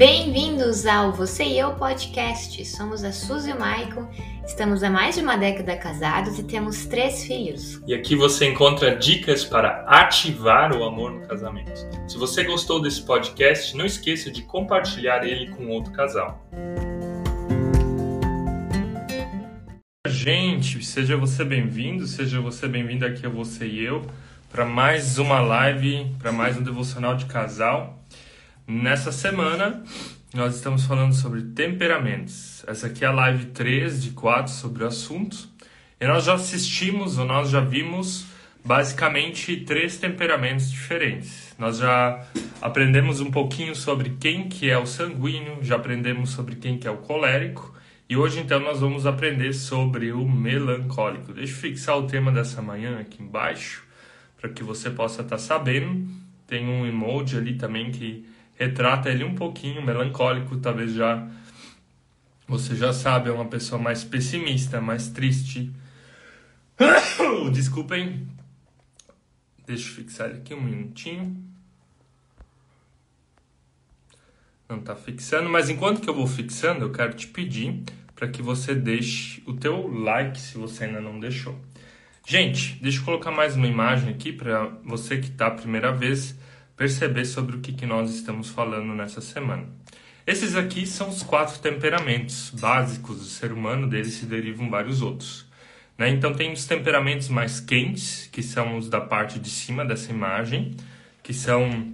Bem-vindos 0.00 0.86
ao 0.86 1.12
Você 1.12 1.44
e 1.44 1.58
Eu 1.58 1.74
Podcast. 1.74 2.64
Somos 2.64 3.04
a 3.04 3.12
Suzy 3.12 3.50
e 3.50 3.52
o 3.52 3.60
Maicon, 3.60 4.08
estamos 4.46 4.82
há 4.82 4.88
mais 4.88 5.16
de 5.16 5.20
uma 5.20 5.36
década 5.36 5.76
casados 5.76 6.38
e 6.38 6.42
temos 6.42 6.86
três 6.86 7.22
filhos. 7.24 7.82
E 7.86 7.92
aqui 7.92 8.16
você 8.16 8.46
encontra 8.46 8.96
dicas 8.96 9.44
para 9.44 9.84
ativar 9.86 10.74
o 10.74 10.84
amor 10.84 11.12
no 11.12 11.28
casamento. 11.28 11.86
Se 12.08 12.16
você 12.16 12.44
gostou 12.44 12.80
desse 12.80 13.02
podcast, 13.02 13.76
não 13.76 13.84
esqueça 13.84 14.30
de 14.30 14.40
compartilhar 14.40 15.22
ele 15.22 15.50
com 15.50 15.68
outro 15.68 15.92
casal. 15.92 16.48
Gente, 20.08 20.82
seja 20.82 21.14
você 21.14 21.44
bem-vindo, 21.44 22.06
seja 22.06 22.40
você 22.40 22.66
bem-vindo 22.66 23.04
aqui 23.04 23.26
a 23.26 23.28
Você 23.28 23.66
e 23.66 23.84
Eu 23.84 24.02
para 24.50 24.64
mais 24.64 25.18
uma 25.18 25.40
live, 25.40 26.10
para 26.18 26.32
mais 26.32 26.56
um 26.56 26.62
devocional 26.62 27.14
de 27.14 27.26
casal. 27.26 27.99
Nessa 28.70 29.10
semana, 29.10 29.82
nós 30.32 30.54
estamos 30.54 30.84
falando 30.84 31.12
sobre 31.12 31.42
temperamentos. 31.42 32.62
Essa 32.68 32.86
aqui 32.86 33.04
é 33.04 33.08
a 33.08 33.12
live 33.12 33.46
3 33.46 34.00
de 34.00 34.10
4 34.10 34.52
sobre 34.52 34.84
o 34.84 34.86
assunto. 34.86 35.48
E 36.00 36.06
nós 36.06 36.26
já 36.26 36.34
assistimos, 36.34 37.18
ou 37.18 37.24
nós 37.24 37.50
já 37.50 37.60
vimos, 37.60 38.26
basicamente 38.64 39.56
três 39.56 39.98
temperamentos 39.98 40.70
diferentes. 40.70 41.52
Nós 41.58 41.78
já 41.78 42.24
aprendemos 42.62 43.20
um 43.20 43.28
pouquinho 43.28 43.74
sobre 43.74 44.10
quem 44.20 44.48
que 44.48 44.70
é 44.70 44.78
o 44.78 44.86
sanguíneo, 44.86 45.58
já 45.62 45.74
aprendemos 45.74 46.30
sobre 46.30 46.54
quem 46.54 46.78
que 46.78 46.86
é 46.86 46.90
o 46.92 46.98
colérico. 46.98 47.74
E 48.08 48.16
hoje, 48.16 48.38
então, 48.38 48.60
nós 48.60 48.78
vamos 48.78 49.04
aprender 49.04 49.52
sobre 49.52 50.12
o 50.12 50.24
melancólico. 50.28 51.32
Deixa 51.32 51.54
eu 51.54 51.56
fixar 51.56 51.98
o 51.98 52.06
tema 52.06 52.30
dessa 52.30 52.62
manhã 52.62 53.00
aqui 53.00 53.20
embaixo, 53.20 53.82
para 54.40 54.48
que 54.48 54.62
você 54.62 54.88
possa 54.88 55.22
estar 55.22 55.34
tá 55.34 55.42
sabendo. 55.42 56.08
Tem 56.46 56.68
um 56.68 56.86
emoji 56.86 57.36
ali 57.36 57.54
também 57.54 57.90
que 57.90 58.30
retrata 58.60 59.08
ele 59.08 59.24
um 59.24 59.34
pouquinho 59.34 59.82
melancólico, 59.82 60.58
talvez 60.58 60.92
já 60.92 61.26
você 62.46 62.74
já 62.74 62.92
sabe, 62.92 63.30
é 63.30 63.32
uma 63.32 63.46
pessoa 63.46 63.80
mais 63.80 64.04
pessimista, 64.04 64.80
mais 64.80 65.08
triste. 65.08 65.72
Desculpem. 67.52 68.28
Deixa 69.64 69.88
eu 69.88 69.94
fixar 69.94 70.30
aqui 70.30 70.52
um 70.52 70.60
minutinho. 70.60 71.42
Não 74.68 74.78
está 74.78 74.94
fixando, 74.96 75.48
mas 75.48 75.70
enquanto 75.70 76.00
que 76.00 76.10
eu 76.10 76.14
vou 76.14 76.26
fixando, 76.26 76.84
eu 76.84 76.92
quero 76.92 77.14
te 77.14 77.28
pedir 77.28 77.82
para 78.14 78.28
que 78.28 78.42
você 78.42 78.74
deixe 78.74 79.42
o 79.46 79.54
teu 79.54 79.86
like 79.86 80.38
se 80.38 80.58
você 80.58 80.84
ainda 80.84 81.00
não 81.00 81.18
deixou. 81.18 81.58
Gente, 82.26 82.74
deixa 82.82 82.98
eu 82.98 83.04
colocar 83.04 83.30
mais 83.30 83.56
uma 83.56 83.66
imagem 83.66 84.10
aqui 84.10 84.32
para 84.32 84.66
você 84.84 85.18
que 85.18 85.28
está 85.28 85.46
a 85.46 85.52
primeira 85.52 85.92
vez 85.92 86.36
perceber 86.80 87.26
sobre 87.26 87.56
o 87.56 87.60
que, 87.60 87.74
que 87.74 87.84
nós 87.84 88.08
estamos 88.08 88.48
falando 88.48 88.94
nessa 88.94 89.20
semana. 89.20 89.66
Esses 90.26 90.56
aqui 90.56 90.86
são 90.86 91.10
os 91.10 91.22
quatro 91.22 91.58
temperamentos 91.58 92.50
básicos 92.58 93.18
do 93.18 93.24
ser 93.26 93.52
humano, 93.52 93.86
deles 93.86 94.14
se 94.14 94.24
derivam 94.24 94.70
vários 94.70 95.02
outros. 95.02 95.44
Né? 95.98 96.08
Então, 96.08 96.32
tem 96.32 96.50
os 96.50 96.64
temperamentos 96.64 97.28
mais 97.28 97.60
quentes, 97.60 98.30
que 98.32 98.42
são 98.42 98.78
os 98.78 98.88
da 98.88 98.98
parte 98.98 99.38
de 99.38 99.50
cima 99.50 99.84
dessa 99.84 100.10
imagem, 100.10 100.74
que 101.22 101.34
são 101.34 101.92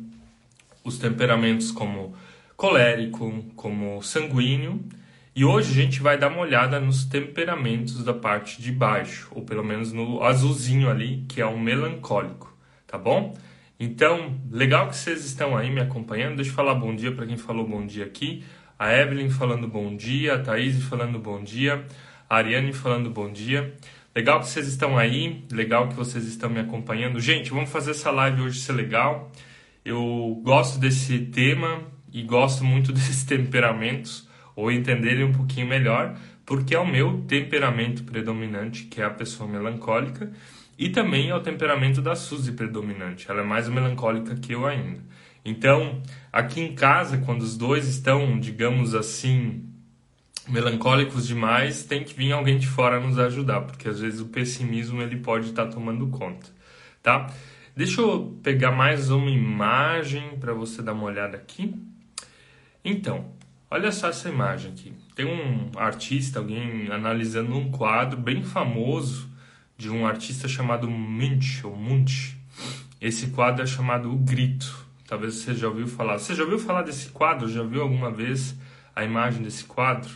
os 0.84 0.98
temperamentos 0.98 1.72
como 1.72 2.14
colérico, 2.56 3.44
como 3.56 4.00
sanguíneo. 4.04 4.84
E 5.34 5.44
hoje 5.44 5.72
a 5.72 5.82
gente 5.82 6.00
vai 6.00 6.16
dar 6.16 6.28
uma 6.28 6.42
olhada 6.42 6.78
nos 6.78 7.04
temperamentos 7.04 8.04
da 8.04 8.14
parte 8.14 8.62
de 8.62 8.70
baixo, 8.70 9.26
ou 9.32 9.42
pelo 9.42 9.64
menos 9.64 9.92
no 9.92 10.22
azulzinho 10.22 10.88
ali, 10.88 11.24
que 11.28 11.40
é 11.40 11.44
o 11.44 11.58
melancólico, 11.58 12.56
tá 12.86 12.96
bom? 12.96 13.36
Então, 13.78 14.40
legal 14.50 14.88
que 14.88 14.96
vocês 14.96 15.24
estão 15.24 15.56
aí 15.56 15.70
me 15.70 15.80
acompanhando. 15.80 16.36
Deixa 16.36 16.50
eu 16.50 16.54
falar 16.54 16.74
bom 16.74 16.94
dia 16.94 17.12
para 17.12 17.26
quem 17.26 17.36
falou 17.36 17.66
bom 17.66 17.84
dia 17.84 18.04
aqui. 18.04 18.42
A 18.78 18.92
Evelyn 18.92 19.30
falando 19.30 19.68
bom 19.68 19.94
dia, 19.94 20.34
a 20.34 20.38
Thaís 20.38 20.82
falando 20.84 21.18
bom 21.18 21.42
dia, 21.42 21.84
a 22.28 22.36
Ariane 22.36 22.72
falando 22.72 23.10
bom 23.10 23.30
dia. 23.30 23.74
Legal 24.14 24.40
que 24.40 24.48
vocês 24.48 24.66
estão 24.66 24.96
aí, 24.96 25.44
legal 25.50 25.88
que 25.88 25.94
vocês 25.94 26.24
estão 26.24 26.48
me 26.48 26.58
acompanhando. 26.58 27.20
Gente, 27.20 27.50
vamos 27.50 27.70
fazer 27.70 27.90
essa 27.90 28.10
live 28.10 28.42
hoje 28.42 28.60
ser 28.60 28.72
legal. 28.72 29.30
Eu 29.84 30.40
gosto 30.42 30.78
desse 30.78 31.18
tema 31.18 31.82
e 32.10 32.22
gosto 32.22 32.64
muito 32.64 32.92
desses 32.94 33.24
temperamentos, 33.24 34.26
ou 34.54 34.70
entender 34.70 35.12
ele 35.12 35.24
um 35.24 35.32
pouquinho 35.32 35.66
melhor, 35.66 36.18
porque 36.46 36.74
é 36.74 36.78
o 36.78 36.86
meu 36.86 37.22
temperamento 37.28 38.04
predominante, 38.04 38.84
que 38.84 39.02
é 39.02 39.04
a 39.04 39.10
pessoa 39.10 39.48
melancólica. 39.48 40.32
E 40.78 40.90
também 40.90 41.30
é 41.30 41.34
o 41.34 41.40
temperamento 41.40 42.02
da 42.02 42.14
Suzy 42.14 42.52
predominante. 42.52 43.30
Ela 43.30 43.40
é 43.40 43.44
mais 43.44 43.68
melancólica 43.68 44.34
que 44.34 44.52
eu 44.52 44.66
ainda. 44.66 45.00
Então, 45.44 46.02
aqui 46.32 46.60
em 46.60 46.74
casa, 46.74 47.18
quando 47.18 47.42
os 47.42 47.56
dois 47.56 47.86
estão, 47.86 48.38
digamos 48.38 48.94
assim, 48.94 49.64
melancólicos 50.48 51.26
demais, 51.26 51.84
tem 51.84 52.04
que 52.04 52.14
vir 52.14 52.32
alguém 52.32 52.58
de 52.58 52.66
fora 52.66 53.00
nos 53.00 53.18
ajudar, 53.18 53.62
porque 53.62 53.88
às 53.88 54.00
vezes 54.00 54.20
o 54.20 54.26
pessimismo 54.26 55.00
ele 55.00 55.16
pode 55.16 55.46
estar 55.46 55.66
tomando 55.66 56.08
conta, 56.08 56.46
tá? 57.02 57.32
Deixa 57.76 58.00
eu 58.00 58.38
pegar 58.42 58.72
mais 58.72 59.10
uma 59.10 59.30
imagem 59.30 60.36
para 60.38 60.52
você 60.52 60.82
dar 60.82 60.94
uma 60.94 61.04
olhada 61.04 61.36
aqui. 61.36 61.74
Então, 62.84 63.26
olha 63.70 63.92
só 63.92 64.08
essa 64.08 64.28
imagem 64.28 64.72
aqui. 64.72 64.92
Tem 65.14 65.26
um 65.26 65.70
artista, 65.76 66.38
alguém 66.38 66.90
analisando 66.90 67.56
um 67.56 67.70
quadro 67.70 68.18
bem 68.18 68.42
famoso 68.42 69.28
de 69.76 69.90
um 69.90 70.06
artista 70.06 70.48
chamado 70.48 70.90
Munch, 70.90 71.64
ou 71.66 71.76
Munch. 71.76 72.36
Esse 73.00 73.28
quadro 73.28 73.62
é 73.62 73.66
chamado 73.66 74.10
O 74.10 74.16
Grito. 74.16 74.86
Talvez 75.06 75.34
você 75.34 75.54
já 75.54 75.68
ouviu 75.68 75.86
falar. 75.86 76.18
Você 76.18 76.34
já 76.34 76.42
ouviu 76.42 76.58
falar 76.58 76.82
desse 76.82 77.10
quadro? 77.10 77.48
Já 77.48 77.62
viu 77.62 77.82
alguma 77.82 78.10
vez 78.10 78.56
a 78.94 79.04
imagem 79.04 79.42
desse 79.42 79.64
quadro? 79.64 80.10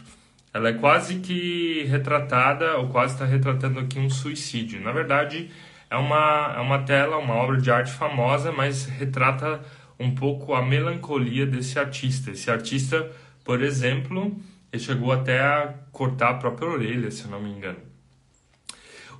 Ela 0.52 0.70
é 0.70 0.72
quase 0.72 1.20
que 1.20 1.84
retratada, 1.84 2.76
ou 2.78 2.88
quase 2.88 3.14
está 3.14 3.24
retratando 3.24 3.78
aqui 3.78 3.98
um 3.98 4.10
suicídio. 4.10 4.80
Na 4.80 4.90
verdade, 4.90 5.50
é 5.88 5.96
uma, 5.96 6.54
é 6.56 6.60
uma 6.60 6.78
tela, 6.80 7.18
uma 7.18 7.34
obra 7.34 7.56
de 7.58 7.70
arte 7.70 7.92
famosa, 7.92 8.50
mas 8.50 8.86
retrata 8.86 9.60
um 9.98 10.14
pouco 10.14 10.54
a 10.54 10.62
melancolia 10.62 11.46
desse 11.46 11.78
artista. 11.78 12.30
Esse 12.30 12.50
artista, 12.50 13.10
por 13.44 13.62
exemplo, 13.62 14.34
ele 14.72 14.82
chegou 14.82 15.12
até 15.12 15.40
a 15.40 15.74
cortar 15.92 16.30
a 16.30 16.34
própria 16.34 16.68
orelha, 16.68 17.10
se 17.10 17.24
eu 17.24 17.30
não 17.30 17.40
me 17.40 17.50
engano. 17.50 17.89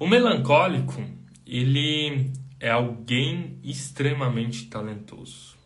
O 0.01 0.07
melancólico, 0.07 1.05
ele 1.47 2.33
é 2.59 2.71
alguém 2.71 3.59
extremamente 3.63 4.65
talentoso. 4.65 5.59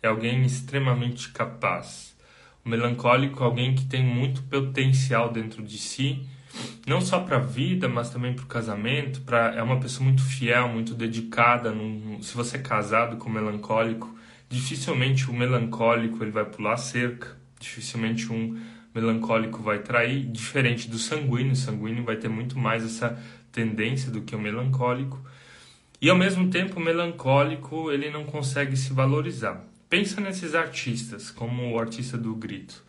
É 0.00 0.06
alguém 0.06 0.44
extremamente 0.44 1.30
capaz. 1.30 2.16
O 2.64 2.68
melancólico 2.68 3.42
é 3.42 3.44
alguém 3.44 3.74
que 3.74 3.84
tem 3.84 4.04
muito 4.04 4.40
potencial 4.44 5.32
dentro 5.32 5.64
de 5.64 5.78
si, 5.78 6.24
não 6.86 7.00
só 7.00 7.18
para 7.24 7.38
a 7.38 7.40
vida, 7.40 7.88
mas 7.88 8.08
também 8.08 8.32
para 8.34 8.44
o 8.44 8.46
casamento. 8.46 9.20
Pra, 9.22 9.52
é 9.52 9.62
uma 9.64 9.80
pessoa 9.80 10.04
muito 10.04 10.22
fiel, 10.22 10.68
muito 10.68 10.94
dedicada. 10.94 11.72
Num, 11.72 12.22
se 12.22 12.36
você 12.36 12.58
é 12.58 12.60
casado 12.60 13.16
com 13.16 13.28
um 13.28 13.32
melancólico, 13.32 14.16
dificilmente 14.48 15.28
o 15.28 15.32
melancólico 15.32 16.22
ele 16.22 16.30
vai 16.30 16.44
pular 16.44 16.76
cerca, 16.76 17.36
dificilmente 17.58 18.32
um 18.32 18.56
melancólico 18.94 19.60
vai 19.60 19.80
trair, 19.80 20.24
diferente 20.30 20.88
do 20.88 20.98
sanguíneo. 20.98 21.54
O 21.54 21.56
sanguíneo 21.56 22.04
vai 22.04 22.14
ter 22.14 22.28
muito 22.28 22.56
mais 22.56 22.84
essa 22.84 23.20
tendência 23.52 24.10
do 24.10 24.22
que 24.22 24.34
o 24.34 24.40
melancólico. 24.40 25.22
E 26.00 26.08
ao 26.10 26.16
mesmo 26.16 26.50
tempo, 26.50 26.80
o 26.80 26.82
melancólico 26.82 27.92
ele 27.92 28.10
não 28.10 28.24
consegue 28.24 28.76
se 28.76 28.92
valorizar. 28.92 29.64
Pensa 29.88 30.20
nesses 30.20 30.54
artistas, 30.54 31.30
como 31.30 31.70
o 31.70 31.78
artista 31.78 32.16
do 32.16 32.34
grito. 32.34 32.82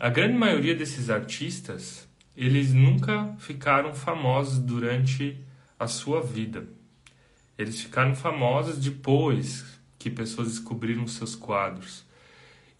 A 0.00 0.08
grande 0.08 0.36
maioria 0.36 0.74
desses 0.74 1.10
artistas, 1.10 2.08
eles 2.36 2.72
nunca 2.72 3.36
ficaram 3.38 3.94
famosos 3.94 4.58
durante 4.58 5.38
a 5.78 5.86
sua 5.86 6.22
vida. 6.22 6.66
Eles 7.56 7.80
ficaram 7.80 8.14
famosos 8.14 8.78
depois 8.78 9.64
que 9.98 10.08
pessoas 10.08 10.48
descobriram 10.48 11.06
seus 11.06 11.36
quadros. 11.36 12.04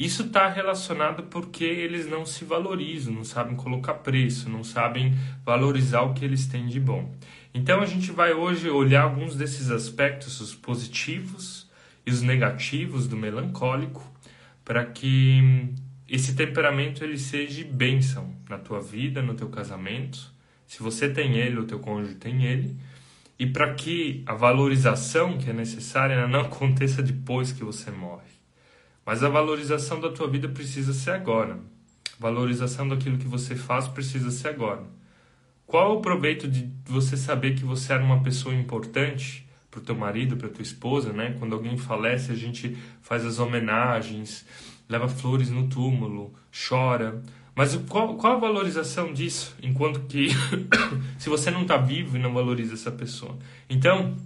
Isso 0.01 0.23
está 0.23 0.49
relacionado 0.49 1.25
porque 1.25 1.63
eles 1.63 2.09
não 2.09 2.25
se 2.25 2.43
valorizam, 2.43 3.13
não 3.13 3.23
sabem 3.23 3.55
colocar 3.55 3.93
preço, 3.93 4.49
não 4.49 4.65
sabem 4.65 5.13
valorizar 5.45 6.01
o 6.01 6.15
que 6.15 6.25
eles 6.25 6.47
têm 6.47 6.69
de 6.69 6.81
bom. 6.81 7.15
Então 7.53 7.83
a 7.83 7.85
gente 7.85 8.11
vai 8.11 8.33
hoje 8.33 8.71
olhar 8.71 9.03
alguns 9.03 9.37
desses 9.37 9.71
aspectos, 9.71 10.41
os 10.41 10.55
positivos 10.55 11.71
e 12.07 12.11
os 12.11 12.23
negativos 12.23 13.07
do 13.07 13.15
melancólico, 13.15 14.03
para 14.65 14.87
que 14.87 15.69
esse 16.09 16.35
temperamento 16.35 17.05
ele 17.05 17.19
seja 17.19 17.63
bênção 17.71 18.35
na 18.49 18.57
tua 18.57 18.81
vida, 18.81 19.21
no 19.21 19.35
teu 19.35 19.51
casamento, 19.51 20.33
se 20.67 20.83
você 20.83 21.11
tem 21.11 21.37
ele, 21.37 21.59
o 21.59 21.67
teu 21.67 21.79
cônjuge 21.79 22.15
tem 22.15 22.47
ele, 22.47 22.75
e 23.39 23.47
para 23.47 23.75
que 23.75 24.23
a 24.25 24.33
valorização 24.33 25.37
que 25.37 25.51
é 25.51 25.53
necessária 25.53 26.27
não 26.27 26.41
aconteça 26.49 27.03
depois 27.03 27.53
que 27.53 27.63
você 27.63 27.91
morre. 27.91 28.40
Mas 29.11 29.25
a 29.25 29.29
valorização 29.29 29.99
da 30.01 30.09
tua 30.09 30.29
vida 30.29 30.49
precisa 30.49 30.93
ser 30.93 31.11
agora. 31.11 31.55
A 31.55 32.21
valorização 32.21 32.87
daquilo 32.87 33.19
que 33.19 33.27
você 33.27 33.57
faz 33.57 33.89
precisa 33.89 34.31
ser 34.31 34.51
agora. 34.51 34.85
Qual 35.67 35.91
é 35.91 35.99
o 35.99 36.01
proveito 36.01 36.47
de 36.47 36.71
você 36.85 37.17
saber 37.17 37.57
que 37.57 37.65
você 37.65 37.93
era 37.93 38.05
uma 38.05 38.23
pessoa 38.23 38.55
importante 38.55 39.45
para 39.69 39.81
o 39.81 39.83
teu 39.83 39.97
marido, 39.97 40.37
para 40.37 40.49
tua 40.49 40.63
esposa, 40.63 41.13
né? 41.13 41.35
Quando 41.41 41.57
alguém 41.57 41.77
falece, 41.77 42.31
a 42.31 42.37
gente 42.37 42.79
faz 43.03 43.27
as 43.27 43.41
homenagens, 43.41 44.47
leva 44.89 45.09
flores 45.09 45.51
no 45.51 45.67
túmulo, 45.67 46.33
chora. 46.69 47.21
Mas 47.53 47.75
qual, 47.89 48.15
qual 48.15 48.37
a 48.37 48.39
valorização 48.39 49.13
disso? 49.13 49.57
Enquanto 49.61 50.03
que 50.03 50.29
se 51.19 51.29
você 51.29 51.51
não 51.51 51.63
está 51.63 51.77
vivo 51.77 52.17
e 52.17 52.21
não 52.21 52.33
valoriza 52.33 52.75
essa 52.75 52.93
pessoa. 52.93 53.37
Então, 53.69 54.17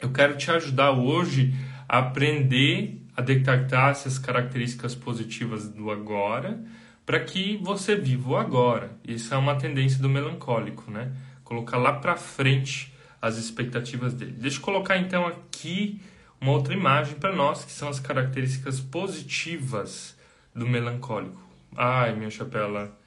eu 0.00 0.10
quero 0.10 0.36
te 0.36 0.50
ajudar 0.50 0.90
hoje 0.90 1.54
a 1.88 1.98
aprender 1.98 3.05
a 3.16 3.22
detectar 3.22 3.90
essas 3.90 4.18
características 4.18 4.94
positivas 4.94 5.68
do 5.68 5.90
agora 5.90 6.62
para 7.06 7.20
que 7.20 7.56
você 7.58 7.94
viva 7.94 8.30
o 8.30 8.36
agora. 8.36 8.90
Isso 9.06 9.32
é 9.32 9.36
uma 9.36 9.54
tendência 9.54 10.00
do 10.00 10.08
melancólico, 10.08 10.90
né? 10.90 11.12
Colocar 11.44 11.78
lá 11.78 11.92
para 11.92 12.16
frente 12.16 12.92
as 13.22 13.38
expectativas 13.38 14.12
dele. 14.12 14.32
Deixa 14.32 14.58
eu 14.58 14.62
colocar 14.62 14.98
então 14.98 15.26
aqui 15.26 16.00
uma 16.40 16.52
outra 16.52 16.74
imagem 16.74 17.14
para 17.14 17.34
nós, 17.34 17.64
que 17.64 17.72
são 17.72 17.88
as 17.88 18.00
características 18.00 18.80
positivas 18.80 20.16
do 20.54 20.66
melancólico. 20.66 21.40
Ai, 21.76 22.14
minha 22.14 22.30
chapela, 22.30 22.98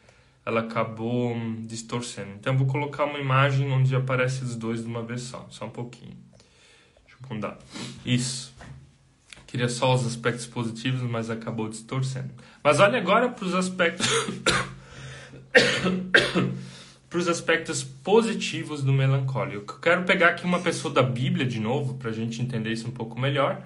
ela 0.45 0.61
acabou 0.61 1.35
distorcendo. 1.67 2.31
Então 2.39 2.57
vou 2.57 2.67
colocar 2.67 3.03
uma 3.03 3.19
imagem 3.19 3.69
onde 3.71 3.95
aparece 3.95 4.44
os 4.44 4.56
dois 4.56 4.81
de 4.81 4.88
uma 4.88 5.03
vez 5.03 5.21
só, 5.21 5.45
só 5.50 5.65
um 5.65 5.69
pouquinho. 5.69 6.17
Deixa 7.06 7.17
eu 7.21 7.35
mudar. 7.35 7.59
Isso. 8.06 8.56
Queria 9.50 9.68
só 9.68 9.96
os 9.96 10.06
aspectos 10.06 10.46
positivos, 10.46 11.01
mas 11.01 11.31
acabou 11.31 11.68
distorcendo. 11.68 12.30
Mas 12.63 12.80
olha 12.80 13.00
agora 13.00 13.30
para 13.30 13.46
os 13.46 13.56
aspectos 13.56 14.06
para 17.10 17.18
os 17.18 17.28
aspectos 17.28 17.84
positivos 17.84 18.84
do 18.84 18.94
melancólico. 18.94 19.74
Eu 19.74 19.80
quero 19.80 20.04
pegar 20.04 20.30
aqui 20.30 20.46
uma 20.46 20.60
pessoa 20.60 20.94
da 20.94 21.01
Bíblia 21.01 21.48
de 21.48 21.60
novo, 21.60 21.96
para 21.96 22.12
a 22.12 22.13
gente 22.13 22.40
entender 22.44 22.72
isso 22.72 22.88
um 22.88 22.92
pouco 22.92 23.19
melhor. 23.19 23.63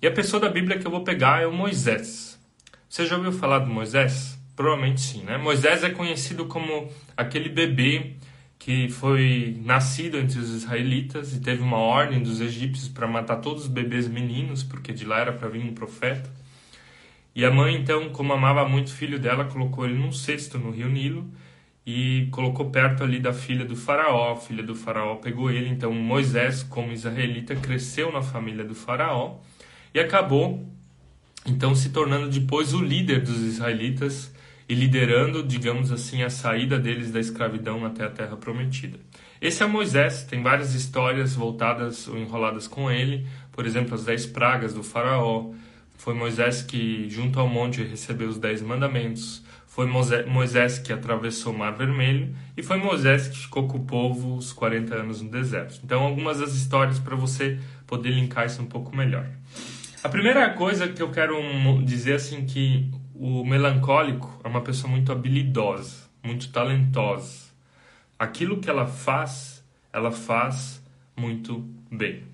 E 0.00 0.06
a 0.06 0.10
pessoa 0.10 0.40
da 0.40 0.48
Bíblia 0.48 0.78
que 0.78 0.86
eu 0.86 0.90
vou 0.90 1.04
pegar 1.04 1.42
é 1.42 1.46
o 1.46 1.52
Moisés. 1.52 2.40
Você 2.88 3.04
já 3.04 3.18
ouviu 3.18 3.30
falar 3.32 3.58
do 3.58 3.66
Moisés? 3.66 4.38
Provavelmente 4.56 5.02
sim, 5.02 5.22
né? 5.22 5.36
Moisés 5.36 5.84
é 5.84 5.90
conhecido 5.90 6.46
como 6.46 6.90
aquele 7.14 7.50
bebê 7.50 8.16
que 8.58 8.88
foi 8.88 9.56
nascido 9.64 10.18
entre 10.18 10.38
os 10.38 10.50
israelitas 10.50 11.34
e 11.34 11.40
teve 11.40 11.62
uma 11.62 11.76
ordem 11.76 12.22
dos 12.22 12.40
egípcios 12.40 12.88
para 12.88 13.06
matar 13.06 13.36
todos 13.36 13.64
os 13.64 13.68
bebês 13.68 14.08
meninos, 14.08 14.62
porque 14.62 14.92
de 14.92 15.04
lá 15.04 15.20
era 15.20 15.32
para 15.32 15.48
vir 15.48 15.62
um 15.62 15.74
profeta. 15.74 16.30
E 17.34 17.44
a 17.44 17.50
mãe, 17.50 17.76
então, 17.76 18.08
como 18.10 18.32
amava 18.32 18.66
muito 18.66 18.88
o 18.88 18.92
filho 18.92 19.18
dela, 19.18 19.44
colocou 19.44 19.84
ele 19.84 19.94
num 19.94 20.10
cesto 20.10 20.58
no 20.58 20.70
rio 20.70 20.88
Nilo 20.88 21.30
e 21.86 22.28
colocou 22.30 22.70
perto 22.70 23.04
ali 23.04 23.20
da 23.20 23.32
filha 23.32 23.64
do 23.64 23.76
faraó. 23.76 24.32
A 24.32 24.36
filha 24.36 24.62
do 24.62 24.74
faraó 24.74 25.16
pegou 25.16 25.50
ele, 25.50 25.68
então 25.68 25.92
Moisés, 25.92 26.62
como 26.62 26.92
israelita, 26.92 27.54
cresceu 27.54 28.10
na 28.10 28.22
família 28.22 28.64
do 28.64 28.74
faraó 28.74 29.36
e 29.94 30.00
acabou 30.00 30.66
então 31.46 31.74
se 31.74 31.90
tornando 31.90 32.28
depois 32.28 32.74
o 32.74 32.82
líder 32.82 33.22
dos 33.22 33.40
israelitas 33.40 34.34
e 34.68 34.74
liderando, 34.74 35.42
digamos 35.42 35.92
assim, 35.92 36.22
a 36.22 36.30
saída 36.30 36.78
deles 36.78 37.12
da 37.12 37.20
escravidão 37.20 37.84
até 37.84 38.04
a 38.04 38.10
terra 38.10 38.36
prometida. 38.36 38.98
Esse 39.40 39.62
é 39.62 39.66
Moisés, 39.66 40.24
tem 40.24 40.42
várias 40.42 40.74
histórias 40.74 41.34
voltadas 41.34 42.08
ou 42.08 42.18
enroladas 42.18 42.66
com 42.66 42.90
ele, 42.90 43.26
por 43.52 43.66
exemplo, 43.66 43.94
as 43.94 44.04
dez 44.04 44.26
pragas 44.26 44.74
do 44.74 44.82
faraó. 44.82 45.50
Foi 45.96 46.14
Moisés 46.14 46.62
que, 46.62 47.08
junto 47.08 47.38
ao 47.38 47.48
monte, 47.48 47.82
recebeu 47.82 48.28
os 48.28 48.38
dez 48.38 48.60
mandamentos. 48.60 49.44
Foi 49.66 49.86
Moisés 49.86 50.78
que 50.78 50.90
atravessou 50.92 51.52
o 51.52 51.58
Mar 51.58 51.72
Vermelho 51.72 52.34
e 52.56 52.62
foi 52.62 52.78
Moisés 52.78 53.28
que 53.28 53.38
ficou 53.38 53.68
com 53.68 53.76
o 53.76 53.84
povo 53.84 54.34
os 54.34 54.52
40 54.52 54.94
anos 54.94 55.20
no 55.20 55.30
deserto. 55.30 55.78
Então, 55.84 56.02
algumas 56.02 56.40
das 56.40 56.54
histórias 56.54 56.98
para 56.98 57.14
você 57.14 57.58
poder 57.86 58.10
linkar 58.10 58.46
isso 58.46 58.62
um 58.62 58.66
pouco 58.66 58.96
melhor. 58.96 59.26
A 60.02 60.08
primeira 60.08 60.48
coisa 60.50 60.88
que 60.88 61.02
eu 61.02 61.10
quero 61.10 61.36
dizer 61.84 62.14
assim 62.14 62.46
que 62.46 62.90
o 63.18 63.44
melancólico 63.44 64.40
é 64.44 64.48
uma 64.48 64.60
pessoa 64.60 64.90
muito 64.90 65.10
habilidosa, 65.10 66.08
muito 66.22 66.50
talentosa. 66.50 67.46
Aquilo 68.18 68.60
que 68.60 68.68
ela 68.68 68.86
faz, 68.86 69.64
ela 69.92 70.10
faz 70.10 70.82
muito 71.16 71.68
bem, 71.90 72.24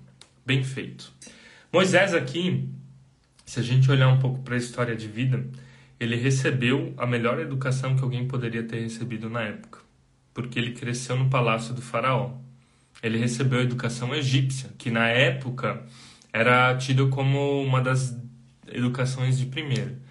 bem 0.45 0.63
feito. 0.63 1.11
Moisés 1.71 2.13
aqui, 2.13 2.69
se 3.45 3.59
a 3.59 3.63
gente 3.63 3.89
olhar 3.89 4.09
um 4.09 4.19
pouco 4.19 4.39
para 4.43 4.55
a 4.55 4.57
história 4.57 4.95
de 4.95 5.07
vida, 5.07 5.45
ele 5.99 6.15
recebeu 6.15 6.93
a 6.97 7.05
melhor 7.05 7.39
educação 7.39 7.95
que 7.95 8.03
alguém 8.03 8.27
poderia 8.27 8.63
ter 8.63 8.81
recebido 8.81 9.29
na 9.29 9.41
época, 9.41 9.79
porque 10.33 10.59
ele 10.59 10.71
cresceu 10.71 11.15
no 11.15 11.29
palácio 11.29 11.73
do 11.73 11.81
faraó. 11.81 12.31
Ele 13.01 13.17
recebeu 13.17 13.59
a 13.59 13.63
educação 13.63 14.13
egípcia, 14.13 14.69
que 14.77 14.91
na 14.91 15.07
época 15.07 15.83
era 16.31 16.75
tido 16.75 17.09
como 17.09 17.61
uma 17.61 17.81
das 17.81 18.17
educações 18.67 19.37
de 19.37 19.45
primeira. 19.45 20.02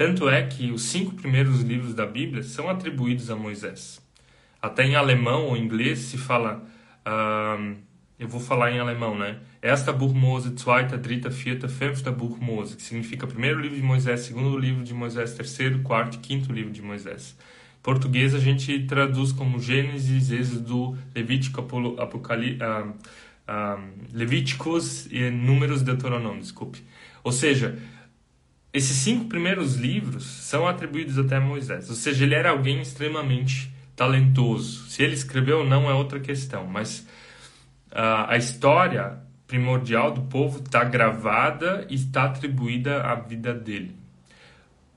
Tanto 0.00 0.30
é 0.30 0.42
que 0.46 0.72
os 0.72 0.84
cinco 0.84 1.14
primeiros 1.14 1.60
livros 1.60 1.92
da 1.92 2.06
Bíblia 2.06 2.42
são 2.42 2.70
atribuídos 2.70 3.30
a 3.30 3.36
Moisés. 3.36 4.00
Até 4.62 4.86
em 4.86 4.94
alemão 4.94 5.48
ou 5.48 5.58
inglês 5.58 5.98
se 5.98 6.16
fala, 6.16 6.64
uh, 7.06 7.76
eu 8.18 8.26
vou 8.26 8.40
falar 8.40 8.72
em 8.72 8.78
alemão, 8.78 9.14
né? 9.14 9.40
Esta 9.60 9.92
Buch 9.92 10.14
Mose, 10.14 10.54
zweiter, 10.56 10.98
dritter, 10.98 11.30
vierter, 11.30 11.68
fünfter 11.68 12.14
Buch 12.14 12.42
Mose, 12.42 12.76
que 12.76 12.82
significa 12.82 13.26
primeiro 13.26 13.60
livro 13.60 13.76
de 13.76 13.82
Moisés, 13.82 14.20
segundo 14.20 14.56
livro 14.56 14.82
de 14.82 14.94
Moisés, 14.94 15.34
terceiro, 15.34 15.80
quarto 15.80 16.14
e 16.14 16.18
quinto 16.20 16.50
livro 16.50 16.72
de 16.72 16.80
Moisés. 16.80 17.36
Em 17.78 17.82
português 17.82 18.34
a 18.34 18.38
gente 18.38 18.86
traduz 18.86 19.32
como 19.32 19.60
Gênesis, 19.60 20.30
Êxodo, 20.30 20.96
Levítico, 21.14 21.60
Apocalipse, 22.00 22.64
uh, 22.64 22.88
uh, 22.88 23.82
Levíticos 24.14 25.12
e 25.12 25.28
Números, 25.28 25.82
Deuteronômio, 25.82 26.40
desculpe. 26.40 26.82
Ou 27.22 27.32
seja, 27.32 27.78
esses 28.72 28.96
cinco 28.96 29.26
primeiros 29.26 29.76
livros 29.76 30.24
são 30.24 30.66
atribuídos 30.66 31.18
até 31.18 31.36
a 31.36 31.40
Moisés. 31.40 31.90
Ou 31.90 31.96
seja, 31.96 32.24
ele 32.24 32.34
era 32.34 32.50
alguém 32.50 32.80
extremamente 32.80 33.72
talentoso. 33.96 34.88
Se 34.88 35.02
ele 35.02 35.14
escreveu 35.14 35.58
ou 35.58 35.66
não 35.66 35.90
é 35.90 35.94
outra 35.94 36.20
questão, 36.20 36.66
mas 36.66 37.00
uh, 37.90 38.26
a 38.28 38.36
história 38.36 39.18
primordial 39.46 40.12
do 40.12 40.22
povo 40.22 40.60
está 40.60 40.84
gravada 40.84 41.84
e 41.90 41.96
está 41.96 42.24
atribuída 42.24 43.02
à 43.02 43.16
vida 43.16 43.52
dele. 43.52 43.96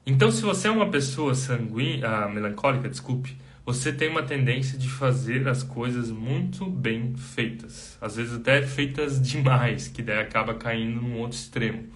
Então, 0.05 0.29
se 0.29 0.41
você 0.41 0.67
é 0.67 0.71
uma 0.71 0.89
pessoa 0.89 1.33
sanguínea, 1.33 2.07
ah, 2.07 2.29
melancólica, 2.29 2.89
desculpe, 2.89 3.35
você 3.65 3.91
tem 3.91 4.09
uma 4.09 4.21
tendência 4.21 4.77
de 4.77 4.89
fazer 4.89 5.47
as 5.47 5.63
coisas 5.63 6.11
muito 6.11 6.65
bem 6.65 7.15
feitas, 7.15 7.97
às 8.01 8.17
vezes 8.17 8.33
até 8.33 8.61
feitas 8.61 9.21
demais, 9.21 9.87
que 9.87 10.01
daí 10.01 10.19
acaba 10.19 10.53
caindo 10.53 11.01
num 11.01 11.17
outro 11.17 11.37
extremo. 11.37 11.87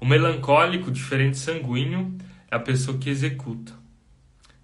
O 0.00 0.06
melancólico, 0.06 0.90
diferente 0.90 1.36
sanguíneo, 1.36 2.16
é 2.50 2.56
a 2.56 2.58
pessoa 2.58 2.96
que 2.96 3.10
executa. 3.10 3.74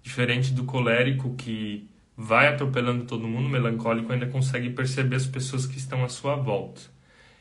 Diferente 0.01 0.51
do 0.51 0.63
colérico 0.63 1.35
que 1.35 1.87
vai 2.17 2.47
atropelando 2.47 3.05
todo 3.05 3.27
mundo, 3.27 3.45
o 3.45 3.49
melancólico 3.49 4.11
ainda 4.11 4.25
consegue 4.25 4.71
perceber 4.71 5.15
as 5.15 5.27
pessoas 5.27 5.67
que 5.67 5.77
estão 5.77 6.03
à 6.03 6.09
sua 6.09 6.35
volta. 6.35 6.81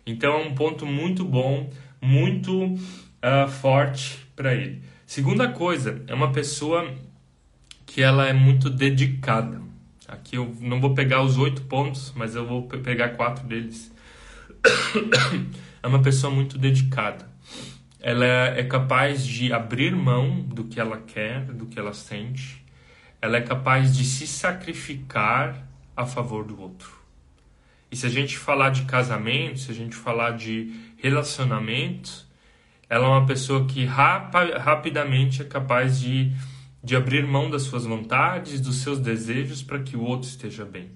Então 0.07 0.35
é 0.35 0.45
um 0.45 0.55
ponto 0.55 0.85
muito 0.85 1.25
bom, 1.25 1.71
muito 2.01 2.75
uh, 2.75 3.49
forte 3.49 4.19
para 4.37 4.55
ele. 4.55 4.83
Segunda 5.07 5.49
coisa, 5.49 6.03
é 6.07 6.15
uma 6.15 6.31
pessoa 6.33 6.93
que 7.87 8.03
ela 8.03 8.27
é 8.27 8.33
muito 8.33 8.69
dedicada. 8.69 9.63
Aqui 10.07 10.37
eu 10.37 10.55
não 10.61 10.81
vou 10.81 10.95
pegar 10.95 11.23
os 11.23 11.39
oito 11.39 11.63
pontos, 11.63 12.13
mas 12.15 12.35
eu 12.35 12.47
vou 12.47 12.65
pegar 12.69 13.11
quatro 13.11 13.47
deles. 13.47 13.91
é 15.83 15.87
uma 15.87 16.03
pessoa 16.03 16.33
muito 16.33 16.59
dedicada. 16.59 17.36
Ela 18.01 18.27
é 18.27 18.63
capaz 18.63 19.27
de 19.27 19.53
abrir 19.53 19.95
mão 19.95 20.41
do 20.41 20.65
que 20.65 20.79
ela 20.79 20.99
quer, 20.99 21.45
do 21.47 21.67
que 21.67 21.79
ela 21.79 21.93
sente. 21.93 22.65
Ela 23.21 23.39
é 23.39 23.41
capaz 23.41 23.97
de 23.97 24.05
se 24.05 24.27
sacrificar 24.27 25.67
a 25.97 26.05
favor 26.05 26.45
do 26.45 26.61
outro. 26.61 26.97
E 27.91 27.97
se 27.97 28.07
a 28.07 28.11
gente 28.11 28.37
falar 28.37 28.71
de 28.71 28.85
casamento, 28.85 29.61
se 29.61 29.71
a 29.71 29.75
gente 29.75 29.97
falar 29.97 30.33
de 30.33 30.75
relacionamento, 30.99 32.27
ela 32.89 33.07
é 33.07 33.09
uma 33.09 33.27
pessoa 33.27 33.67
que 33.67 33.85
rapa, 33.85 34.59
rapidamente 34.59 35.43
é 35.43 35.45
capaz 35.45 36.01
de, 36.01 36.33
de 36.83 36.95
abrir 36.95 37.27
mão 37.27 37.49
das 37.51 37.63
suas 37.63 37.85
vontades, 37.85 38.61
dos 38.61 38.77
seus 38.77 38.99
desejos 38.99 39.63
para 39.63 39.81
que 39.81 39.97
o 39.97 40.03
outro 40.03 40.29
esteja 40.29 40.65
bem, 40.65 40.91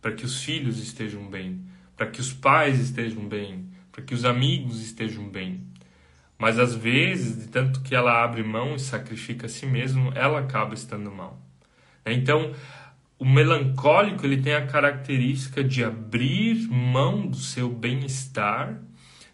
para 0.00 0.12
que 0.12 0.24
os 0.24 0.42
filhos 0.42 0.78
estejam 0.78 1.28
bem, 1.28 1.60
para 1.96 2.06
que 2.06 2.20
os 2.20 2.32
pais 2.32 2.80
estejam 2.80 3.28
bem, 3.28 3.68
para 3.92 4.02
que 4.02 4.14
os 4.14 4.24
amigos 4.24 4.82
estejam 4.82 5.28
bem. 5.28 5.62
Mas 6.38 6.58
às 6.58 6.74
vezes, 6.74 7.38
de 7.38 7.48
tanto 7.48 7.80
que 7.80 7.94
ela 7.94 8.22
abre 8.22 8.42
mão 8.42 8.74
e 8.74 8.80
sacrifica 8.80 9.46
a 9.46 9.48
si 9.48 9.66
mesma, 9.66 10.12
ela 10.14 10.40
acaba 10.40 10.74
estando 10.74 11.10
mal. 11.10 11.40
Então, 12.04 12.52
o 13.18 13.24
melancólico 13.24 14.26
ele 14.26 14.42
tem 14.42 14.54
a 14.54 14.66
característica 14.66 15.64
de 15.64 15.82
abrir 15.82 16.68
mão 16.68 17.26
do 17.26 17.36
seu 17.36 17.68
bem-estar, 17.70 18.78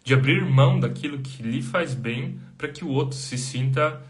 de 0.03 0.13
abrir 0.13 0.45
mão 0.45 0.79
daquilo 0.79 1.19
que 1.19 1.43
lhe 1.43 1.61
faz 1.61 1.93
bem 1.93 2.39
para 2.57 2.69
que 2.69 2.85
o 2.85 2.89
outro 2.89 3.17
se 3.17 3.37
sinta, 3.37 4.01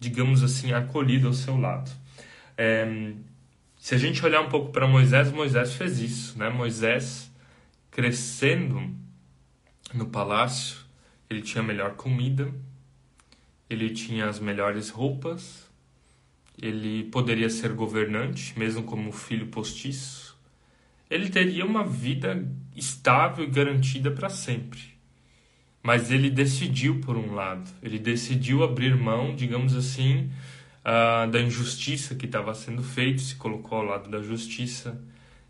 digamos 0.00 0.42
assim, 0.42 0.72
acolhido 0.72 1.28
ao 1.28 1.32
seu 1.32 1.56
lado. 1.56 1.90
É, 2.56 3.12
se 3.78 3.94
a 3.94 3.98
gente 3.98 4.24
olhar 4.24 4.40
um 4.40 4.48
pouco 4.48 4.72
para 4.72 4.86
Moisés, 4.86 5.30
Moisés 5.30 5.74
fez 5.74 6.00
isso, 6.00 6.38
né? 6.38 6.48
Moisés 6.48 7.30
crescendo 7.90 8.90
no 9.92 10.06
palácio, 10.06 10.83
ele 11.34 11.42
tinha 11.42 11.62
melhor 11.62 11.94
comida, 11.96 12.52
ele 13.68 13.90
tinha 13.90 14.28
as 14.28 14.38
melhores 14.38 14.88
roupas, 14.88 15.68
ele 16.60 17.04
poderia 17.04 17.50
ser 17.50 17.72
governante, 17.72 18.56
mesmo 18.58 18.84
como 18.84 19.10
filho 19.10 19.48
postiço. 19.48 20.38
Ele 21.10 21.28
teria 21.28 21.66
uma 21.66 21.84
vida 21.84 22.46
estável 22.76 23.44
e 23.44 23.50
garantida 23.50 24.10
para 24.10 24.28
sempre. 24.28 24.80
Mas 25.82 26.10
ele 26.10 26.30
decidiu 26.30 27.00
por 27.00 27.16
um 27.16 27.34
lado, 27.34 27.68
ele 27.82 27.98
decidiu 27.98 28.64
abrir 28.64 28.96
mão, 28.96 29.34
digamos 29.34 29.76
assim, 29.76 30.30
uh, 30.80 31.30
da 31.30 31.40
injustiça 31.40 32.14
que 32.14 32.24
estava 32.24 32.54
sendo 32.54 32.82
feita, 32.82 33.20
se 33.20 33.34
colocou 33.36 33.78
ao 33.78 33.84
lado 33.84 34.08
da 34.08 34.22
justiça. 34.22 34.98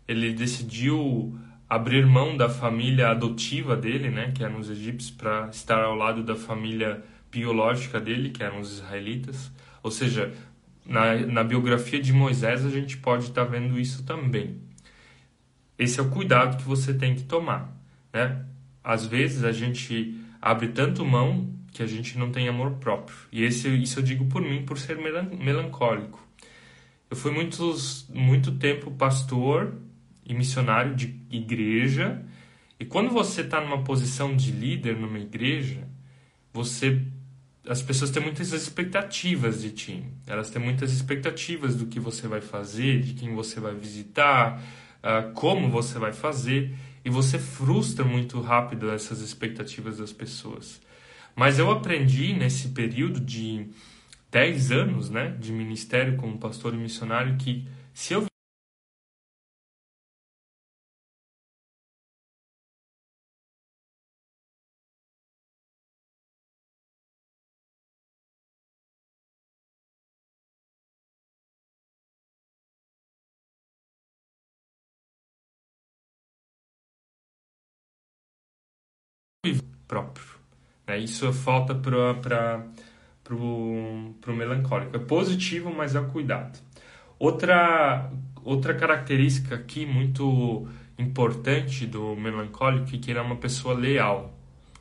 Ele 0.07 0.33
decidiu 0.33 1.39
abrir 1.75 2.05
mão 2.05 2.37
da 2.37 2.47
família 2.47 3.09
adotiva 3.09 3.75
dele, 3.75 4.09
né, 4.09 4.31
que 4.33 4.43
eram 4.43 4.59
os 4.59 4.69
egípcios, 4.69 5.11
para 5.11 5.49
estar 5.49 5.83
ao 5.83 5.93
lado 5.93 6.23
da 6.23 6.35
família 6.35 7.03
biológica 7.29 7.99
dele, 7.99 8.29
que 8.29 8.41
eram 8.41 8.61
os 8.61 8.71
israelitas. 8.79 9.51
Ou 9.83 9.91
seja, 9.91 10.33
na, 10.85 11.15
na 11.15 11.43
biografia 11.43 12.01
de 12.01 12.13
Moisés 12.13 12.65
a 12.65 12.69
gente 12.69 12.95
pode 12.97 13.25
estar 13.25 13.43
tá 13.43 13.51
vendo 13.51 13.77
isso 13.77 14.03
também. 14.03 14.57
Esse 15.77 15.99
é 15.99 16.03
o 16.03 16.09
cuidado 16.09 16.55
que 16.55 16.63
você 16.63 16.93
tem 16.93 17.13
que 17.13 17.23
tomar, 17.23 17.75
né? 18.13 18.45
Às 18.81 19.05
vezes 19.05 19.43
a 19.43 19.51
gente 19.51 20.17
abre 20.41 20.69
tanto 20.69 21.03
mão 21.03 21.53
que 21.73 21.83
a 21.83 21.87
gente 21.87 22.17
não 22.17 22.31
tem 22.31 22.47
amor 22.47 22.75
próprio. 22.75 23.17
E 23.33 23.43
esse, 23.43 23.67
isso 23.75 23.99
eu 23.99 24.03
digo 24.03 24.25
por 24.27 24.41
mim, 24.41 24.63
por 24.63 24.77
ser 24.77 24.97
melancólico. 24.97 26.25
Eu 27.09 27.17
fui 27.17 27.31
muitos, 27.31 28.07
muito 28.13 28.53
tempo 28.53 28.91
pastor 28.91 29.73
e 30.25 30.33
missionário 30.33 30.95
de 30.95 31.19
igreja. 31.29 32.23
E 32.79 32.85
quando 32.85 33.11
você 33.11 33.41
está 33.41 33.61
numa 33.61 33.83
posição 33.83 34.35
de 34.35 34.51
líder 34.51 34.97
numa 34.97 35.19
igreja, 35.19 35.87
você 36.51 37.01
as 37.67 37.81
pessoas 37.81 38.11
têm 38.11 38.21
muitas 38.21 38.51
expectativas 38.51 39.61
de 39.61 39.71
ti. 39.71 40.03
Elas 40.27 40.49
têm 40.49 40.61
muitas 40.61 40.91
expectativas 40.91 41.75
do 41.75 41.87
que 41.87 41.99
você 41.99 42.27
vai 42.27 42.41
fazer, 42.41 43.01
de 43.01 43.13
quem 43.13 43.33
você 43.33 43.59
vai 43.59 43.73
visitar, 43.73 44.61
uh, 44.99 45.31
como 45.33 45.69
você 45.69 45.97
vai 45.97 46.13
fazer, 46.13 46.75
e 47.03 47.09
você 47.09 47.39
frustra 47.39 48.05
muito 48.05 48.39
rápido 48.39 48.91
essas 48.91 49.19
expectativas 49.19 49.97
das 49.97 50.11
pessoas. 50.11 50.79
Mas 51.35 51.59
eu 51.59 51.69
aprendi 51.71 52.33
nesse 52.33 52.69
período 52.69 53.19
de 53.19 53.67
10 54.31 54.71
anos 54.71 55.09
né, 55.09 55.35
de 55.39 55.51
ministério 55.51 56.15
como 56.17 56.37
pastor 56.37 56.73
e 56.73 56.77
missionário 56.77 57.35
que 57.37 57.67
se 57.93 58.13
eu 58.13 58.25
próprio. 79.87 80.25
Né? 80.87 80.99
Isso 80.99 81.31
falta 81.33 81.73
para 81.73 82.65
o 83.31 84.13
melancólico. 84.27 84.95
É 84.95 84.99
positivo, 84.99 85.73
mas 85.73 85.95
é 85.95 85.99
o 85.99 86.07
cuidado. 86.09 86.59
Outra, 87.17 88.11
outra 88.43 88.73
característica 88.73 89.55
aqui 89.55 89.85
muito 89.85 90.67
importante 90.97 91.85
do 91.85 92.15
melancólico 92.15 92.95
é 92.95 92.99
que 92.99 93.11
ele 93.11 93.19
é 93.19 93.21
uma 93.21 93.37
pessoa 93.37 93.73
leal. 93.73 94.33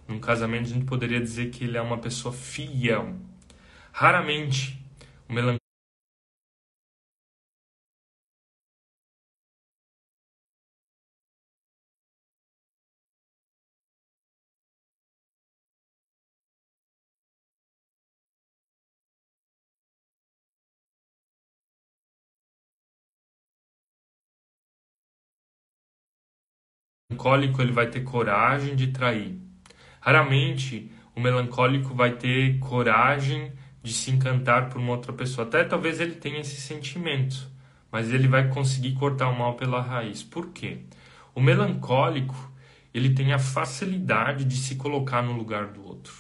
Num 0.07 0.19
casamento, 0.21 0.67
a 0.67 0.75
gente 0.75 0.85
poderia 0.85 1.21
dizer 1.21 1.51
que 1.51 1.65
ele 1.65 1.79
é 1.79 1.83
uma 1.83 1.99
pessoa 1.99 2.33
fiel. 2.33 3.15
Raramente 3.93 4.85
o 5.29 5.33
melancólico 5.33 5.64
melancólico 27.25 27.63
ele 27.63 27.73
vai 27.73 27.87
ter 27.87 28.03
coragem 28.03 28.77
de 28.77 28.89
trair. 28.89 29.39
Raramente 29.99 30.91
o 31.17 31.21
melancólico 31.21 31.95
vai 31.95 32.13
ter 32.13 32.59
coragem 32.59 33.53
de 33.83 33.93
se 33.93 34.11
encantar 34.11 34.69
por 34.69 34.79
uma 34.79 34.93
outra 34.93 35.13
pessoa. 35.13 35.47
Até 35.47 35.65
talvez 35.65 36.01
ele 36.01 36.17
tenha 36.17 36.41
esse 36.41 36.61
sentimento, 36.61 37.49
mas 37.91 38.13
ele 38.13 38.29
vai 38.29 38.49
conseguir 38.49 38.93
cortar 38.93 39.29
o 39.29 39.39
mal 39.39 39.55
pela 39.55 39.81
raiz. 39.81 40.23
Por 40.23 40.51
quê? 40.51 40.81
O 41.35 41.41
melancólico, 41.41 42.37
ele 42.93 43.15
tem 43.15 43.33
a 43.33 43.39
facilidade 43.39 44.45
de 44.45 44.57
se 44.57 44.77
colocar 44.77 45.23
no 45.23 45.33
lugar 45.33 45.69
do 45.69 45.83
outro. 45.83 46.13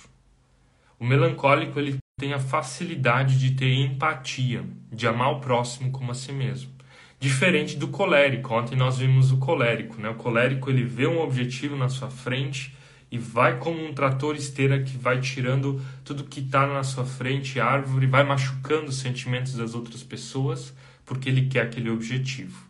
O 0.98 1.04
melancólico, 1.04 1.78
ele 1.78 1.98
tem 2.18 2.32
a 2.32 2.38
facilidade 2.38 3.38
de 3.38 3.50
ter 3.50 3.74
empatia, 3.74 4.64
de 4.90 5.06
amar 5.06 5.32
o 5.32 5.40
próximo 5.40 5.90
como 5.90 6.12
a 6.12 6.14
si 6.14 6.32
mesmo. 6.32 6.73
Diferente 7.18 7.76
do 7.76 7.88
colérico. 7.88 8.54
Ontem 8.54 8.76
nós 8.76 8.98
vimos 8.98 9.32
o 9.32 9.38
colérico, 9.38 10.00
né? 10.00 10.10
O 10.10 10.14
colérico 10.14 10.70
ele 10.70 10.84
vê 10.84 11.06
um 11.06 11.20
objetivo 11.20 11.76
na 11.76 11.88
sua 11.88 12.10
frente 12.10 12.74
e 13.10 13.18
vai 13.18 13.58
como 13.58 13.84
um 13.84 13.94
trator 13.94 14.34
esteira 14.34 14.82
que 14.82 14.98
vai 14.98 15.20
tirando 15.20 15.80
tudo 16.04 16.24
que 16.24 16.40
está 16.40 16.66
na 16.66 16.82
sua 16.82 17.04
frente, 17.04 17.60
árvore, 17.60 18.06
vai 18.06 18.24
machucando 18.24 18.86
os 18.86 18.98
sentimentos 18.98 19.54
das 19.54 19.74
outras 19.74 20.02
pessoas 20.02 20.74
porque 21.04 21.28
ele 21.28 21.46
quer 21.46 21.62
aquele 21.62 21.90
objetivo. 21.90 22.66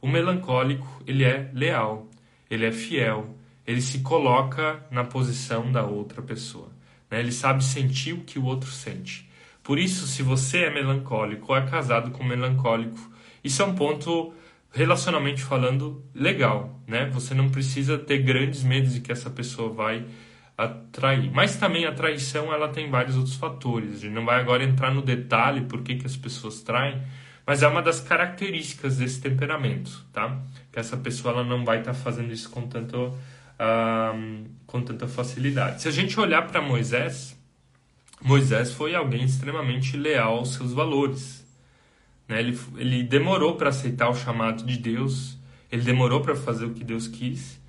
O 0.00 0.08
melancólico 0.08 1.02
ele 1.06 1.24
é 1.24 1.50
leal, 1.52 2.08
ele 2.50 2.64
é 2.64 2.72
fiel, 2.72 3.36
ele 3.66 3.80
se 3.80 4.00
coloca 4.00 4.84
na 4.90 5.04
posição 5.04 5.70
da 5.70 5.84
outra 5.84 6.20
pessoa. 6.22 6.68
Né? 7.10 7.20
Ele 7.20 7.32
sabe 7.32 7.62
sentir 7.62 8.12
o 8.14 8.24
que 8.24 8.38
o 8.38 8.44
outro 8.44 8.70
sente. 8.70 9.28
Por 9.62 9.78
isso, 9.78 10.06
se 10.06 10.22
você 10.22 10.64
é 10.64 10.70
melancólico 10.70 11.52
ou 11.52 11.56
é 11.56 11.64
casado 11.64 12.10
com 12.10 12.24
um 12.24 12.26
melancólico, 12.26 12.98
isso 13.42 13.62
é 13.62 13.64
um 13.64 13.74
ponto, 13.74 14.32
relacionalmente 14.72 15.42
falando, 15.42 16.04
legal, 16.14 16.80
né? 16.86 17.06
Você 17.12 17.34
não 17.34 17.48
precisa 17.48 17.98
ter 17.98 18.18
grandes 18.18 18.62
medos 18.62 18.94
de 18.94 19.00
que 19.00 19.12
essa 19.12 19.30
pessoa 19.30 19.72
vai 19.72 20.04
atrair. 20.56 21.30
Mas 21.32 21.56
também 21.56 21.86
a 21.86 21.92
traição, 21.92 22.52
ela 22.52 22.68
tem 22.68 22.90
vários 22.90 23.16
outros 23.16 23.36
fatores. 23.36 23.96
A 23.96 24.00
gente 24.00 24.12
não 24.12 24.24
vai 24.24 24.40
agora 24.40 24.62
entrar 24.62 24.92
no 24.92 25.02
detalhe 25.02 25.62
por 25.62 25.82
que, 25.82 25.96
que 25.96 26.06
as 26.06 26.16
pessoas 26.16 26.62
traem, 26.62 27.02
mas 27.46 27.62
é 27.62 27.68
uma 27.68 27.82
das 27.82 28.00
características 28.00 28.98
desse 28.98 29.20
temperamento, 29.20 30.04
tá? 30.12 30.38
Que 30.70 30.78
essa 30.78 30.96
pessoa 30.96 31.34
ela 31.34 31.44
não 31.44 31.64
vai 31.64 31.80
estar 31.80 31.92
tá 31.92 31.98
fazendo 31.98 32.32
isso 32.32 32.48
com 32.50 32.66
tanto 32.66 33.12
com 34.66 34.82
tanta 34.82 35.06
facilidade. 35.06 35.82
Se 35.82 35.88
a 35.88 35.92
gente 35.92 36.18
olhar 36.18 36.42
para 36.48 36.60
Moisés, 36.60 37.38
Moisés 38.20 38.72
foi 38.72 38.94
alguém 38.94 39.24
extremamente 39.24 39.96
leal 39.96 40.38
aos 40.38 40.54
seus 40.54 40.72
valores. 40.72 41.41
Né? 42.28 42.40
Ele, 42.40 42.58
ele 42.76 43.02
demorou 43.02 43.56
para 43.56 43.68
aceitar 43.68 44.08
o 44.08 44.14
chamado 44.14 44.64
de 44.64 44.76
Deus, 44.76 45.38
ele 45.70 45.82
demorou 45.82 46.20
para 46.20 46.34
fazer 46.34 46.64
o 46.64 46.74
que 46.74 46.84
Deus 46.84 47.06
quis, 47.08 47.60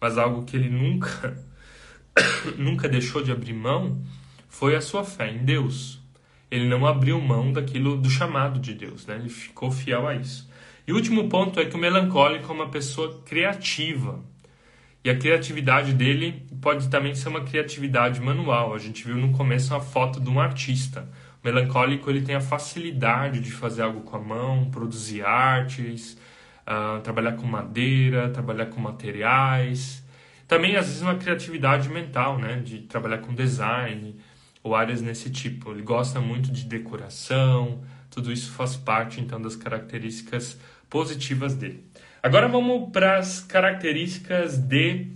mas 0.00 0.18
algo 0.18 0.44
que 0.44 0.56
ele 0.56 0.68
nunca, 0.68 1.36
nunca 2.58 2.88
deixou 2.88 3.22
de 3.22 3.32
abrir 3.32 3.52
mão 3.52 4.02
foi 4.48 4.76
a 4.76 4.80
sua 4.80 5.02
fé 5.02 5.30
em 5.30 5.44
Deus. 5.44 6.00
Ele 6.50 6.68
não 6.68 6.86
abriu 6.86 7.20
mão 7.20 7.52
daquilo 7.52 7.96
do 7.96 8.08
chamado 8.08 8.60
de 8.60 8.72
Deus, 8.74 9.06
né? 9.06 9.16
ele 9.16 9.28
ficou 9.28 9.70
fiel 9.70 10.06
a 10.06 10.14
isso. 10.14 10.48
E 10.86 10.92
o 10.92 10.96
último 10.96 11.28
ponto 11.28 11.58
é 11.58 11.64
que 11.64 11.74
o 11.74 11.78
melancólico 11.78 12.52
é 12.52 12.54
uma 12.54 12.68
pessoa 12.68 13.22
criativa. 13.24 14.22
E 15.02 15.10
a 15.10 15.18
criatividade 15.18 15.92
dele 15.92 16.46
pode 16.60 16.88
também 16.88 17.14
ser 17.14 17.28
uma 17.28 17.42
criatividade 17.42 18.20
manual. 18.20 18.74
A 18.74 18.78
gente 18.78 19.04
viu 19.04 19.16
no 19.16 19.32
começo 19.32 19.74
uma 19.74 19.80
foto 19.80 20.20
de 20.20 20.30
um 20.30 20.38
artista 20.38 21.08
melancólico 21.44 22.10
ele 22.10 22.22
tem 22.22 22.34
a 22.34 22.40
facilidade 22.40 23.38
de 23.38 23.52
fazer 23.52 23.82
algo 23.82 24.00
com 24.00 24.16
a 24.16 24.20
mão, 24.20 24.70
produzir 24.70 25.22
artes, 25.22 26.16
uh, 26.66 27.00
trabalhar 27.02 27.32
com 27.32 27.46
madeira, 27.46 28.30
trabalhar 28.30 28.66
com 28.66 28.80
materiais. 28.80 30.02
Também, 30.48 30.76
às 30.76 30.86
vezes, 30.86 31.02
uma 31.02 31.16
criatividade 31.16 31.88
mental, 31.90 32.38
né? 32.38 32.56
De 32.56 32.78
trabalhar 32.80 33.18
com 33.18 33.34
design 33.34 34.16
ou 34.62 34.74
áreas 34.74 35.02
nesse 35.02 35.30
tipo. 35.30 35.72
Ele 35.72 35.82
gosta 35.82 36.20
muito 36.20 36.50
de 36.50 36.64
decoração, 36.64 37.82
tudo 38.10 38.32
isso 38.32 38.50
faz 38.52 38.74
parte, 38.74 39.20
então, 39.20 39.40
das 39.40 39.54
características 39.54 40.58
positivas 40.88 41.54
dele. 41.54 41.84
Agora 42.22 42.48
vamos 42.48 42.90
para 42.90 43.18
as 43.18 43.40
características 43.40 44.56
de 44.56 45.08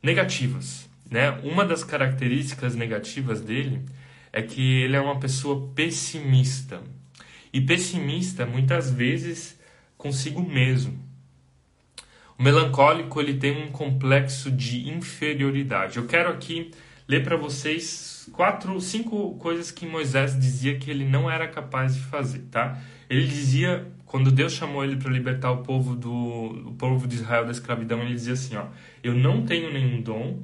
negativas. 0.00 0.88
Né? 1.10 1.30
Uma 1.42 1.64
das 1.64 1.82
características 1.82 2.76
negativas 2.76 3.40
dele 3.40 3.84
é 4.32 4.42
que 4.42 4.82
ele 4.82 4.96
é 4.96 5.00
uma 5.00 5.18
pessoa 5.18 5.70
pessimista. 5.74 6.82
E 7.52 7.60
pessimista 7.60 8.44
muitas 8.44 8.90
vezes 8.90 9.58
consigo 9.96 10.42
mesmo. 10.42 10.98
O 12.38 12.42
melancólico 12.42 13.18
ele 13.20 13.34
tem 13.34 13.64
um 13.64 13.70
complexo 13.70 14.50
de 14.50 14.90
inferioridade. 14.90 15.96
Eu 15.96 16.06
quero 16.06 16.30
aqui 16.30 16.70
ler 17.08 17.22
para 17.22 17.36
vocês 17.36 18.28
quatro, 18.32 18.78
cinco 18.80 19.36
coisas 19.38 19.70
que 19.70 19.86
Moisés 19.86 20.38
dizia 20.38 20.78
que 20.78 20.90
ele 20.90 21.04
não 21.04 21.30
era 21.30 21.48
capaz 21.48 21.94
de 21.94 22.02
fazer, 22.02 22.40
tá? 22.50 22.78
Ele 23.08 23.26
dizia, 23.26 23.86
quando 24.04 24.30
Deus 24.30 24.52
chamou 24.52 24.84
ele 24.84 24.96
para 24.96 25.10
libertar 25.10 25.50
o 25.52 25.62
povo 25.62 25.94
do 25.94 26.12
o 26.12 26.74
povo 26.74 27.06
de 27.06 27.16
Israel 27.16 27.44
da 27.44 27.52
escravidão, 27.52 28.02
ele 28.02 28.14
dizia 28.14 28.34
assim, 28.34 28.56
ó: 28.56 28.66
"Eu 29.02 29.14
não 29.14 29.46
tenho 29.46 29.72
nenhum 29.72 30.02
dom, 30.02 30.42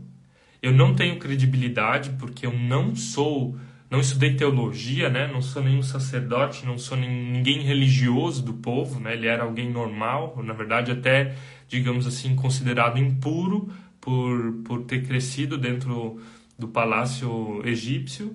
eu 0.62 0.72
não 0.72 0.94
tenho 0.94 1.18
credibilidade 1.18 2.10
porque 2.18 2.46
eu 2.46 2.52
não 2.56 2.94
sou 2.94 3.56
não 3.92 4.00
estudei 4.00 4.34
teologia, 4.34 5.10
né? 5.10 5.30
Não 5.30 5.42
sou 5.42 5.62
nenhum 5.62 5.82
sacerdote, 5.82 6.64
não 6.64 6.78
sou 6.78 6.96
ninguém 6.96 7.60
religioso 7.60 8.42
do 8.42 8.54
povo, 8.54 8.98
né? 8.98 9.12
Ele 9.12 9.26
era 9.26 9.42
alguém 9.42 9.70
normal, 9.70 10.40
na 10.42 10.54
verdade 10.54 10.90
até, 10.90 11.34
digamos 11.68 12.06
assim, 12.06 12.34
considerado 12.34 12.98
impuro 12.98 13.70
por, 14.00 14.54
por 14.64 14.84
ter 14.84 15.06
crescido 15.06 15.58
dentro 15.58 16.18
do 16.58 16.68
palácio 16.68 17.60
egípcio. 17.66 18.34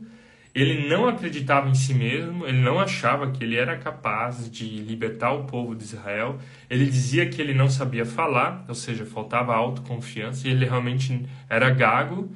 Ele 0.53 0.87
não 0.87 1.07
acreditava 1.07 1.67
em 1.67 1.73
si 1.73 1.95
mesmo, 1.95 2.45
ele 2.45 2.59
não 2.59 2.79
achava 2.79 3.31
que 3.31 3.43
ele 3.43 3.55
era 3.55 3.75
capaz 3.77 4.51
de 4.51 4.63
libertar 4.63 5.31
o 5.31 5.45
povo 5.45 5.73
de 5.73 5.83
Israel. 5.83 6.37
Ele 6.69 6.85
dizia 6.85 7.27
que 7.27 7.41
ele 7.41 7.55
não 7.55 7.67
sabia 7.67 8.05
falar, 8.05 8.63
ou 8.67 8.75
seja, 8.75 9.07
faltava 9.07 9.55
autoconfiança, 9.55 10.47
e 10.47 10.51
ele 10.51 10.65
realmente 10.65 11.25
era 11.49 11.67
gago 11.71 12.29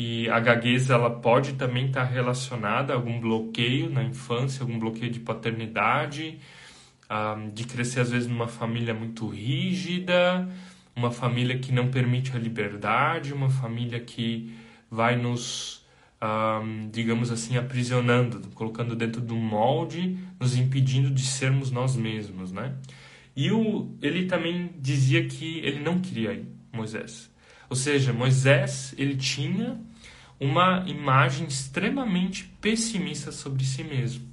e 0.00 0.30
a 0.30 0.38
gagueza 0.38 0.94
ela 0.94 1.10
pode 1.10 1.54
também 1.54 1.86
estar 1.86 2.04
relacionada 2.04 2.92
a 2.92 2.96
algum 2.96 3.18
bloqueio 3.18 3.90
na 3.90 4.04
infância, 4.04 4.62
algum 4.62 4.78
bloqueio 4.78 5.10
de 5.10 5.18
paternidade, 5.18 6.38
de 7.52 7.64
crescer 7.64 8.02
às 8.02 8.12
vezes 8.12 8.28
numa 8.28 8.46
família 8.46 8.94
muito 8.94 9.26
rígida, 9.26 10.48
uma 10.94 11.10
família 11.10 11.58
que 11.58 11.72
não 11.72 11.88
permite 11.90 12.30
a 12.36 12.38
liberdade, 12.38 13.32
uma 13.32 13.50
família 13.50 13.98
que 13.98 14.54
vai 14.88 15.16
nos, 15.16 15.84
digamos 16.92 17.32
assim, 17.32 17.56
aprisionando, 17.56 18.40
colocando 18.54 18.94
dentro 18.94 19.20
de 19.20 19.32
um 19.32 19.40
molde, 19.40 20.16
nos 20.38 20.56
impedindo 20.56 21.10
de 21.10 21.22
sermos 21.22 21.72
nós 21.72 21.96
mesmos, 21.96 22.52
né? 22.52 22.76
E 23.34 23.50
o, 23.50 23.92
ele 24.00 24.26
também 24.26 24.70
dizia 24.78 25.26
que 25.26 25.58
ele 25.58 25.80
não 25.80 25.98
queria 25.98 26.34
ir, 26.34 26.46
Moisés. 26.72 27.28
Ou 27.68 27.74
seja, 27.74 28.12
Moisés 28.12 28.94
ele 28.96 29.16
tinha 29.16 29.87
uma 30.40 30.84
imagem 30.86 31.46
extremamente 31.46 32.44
pessimista 32.60 33.32
sobre 33.32 33.64
si 33.64 33.82
mesmo. 33.82 34.26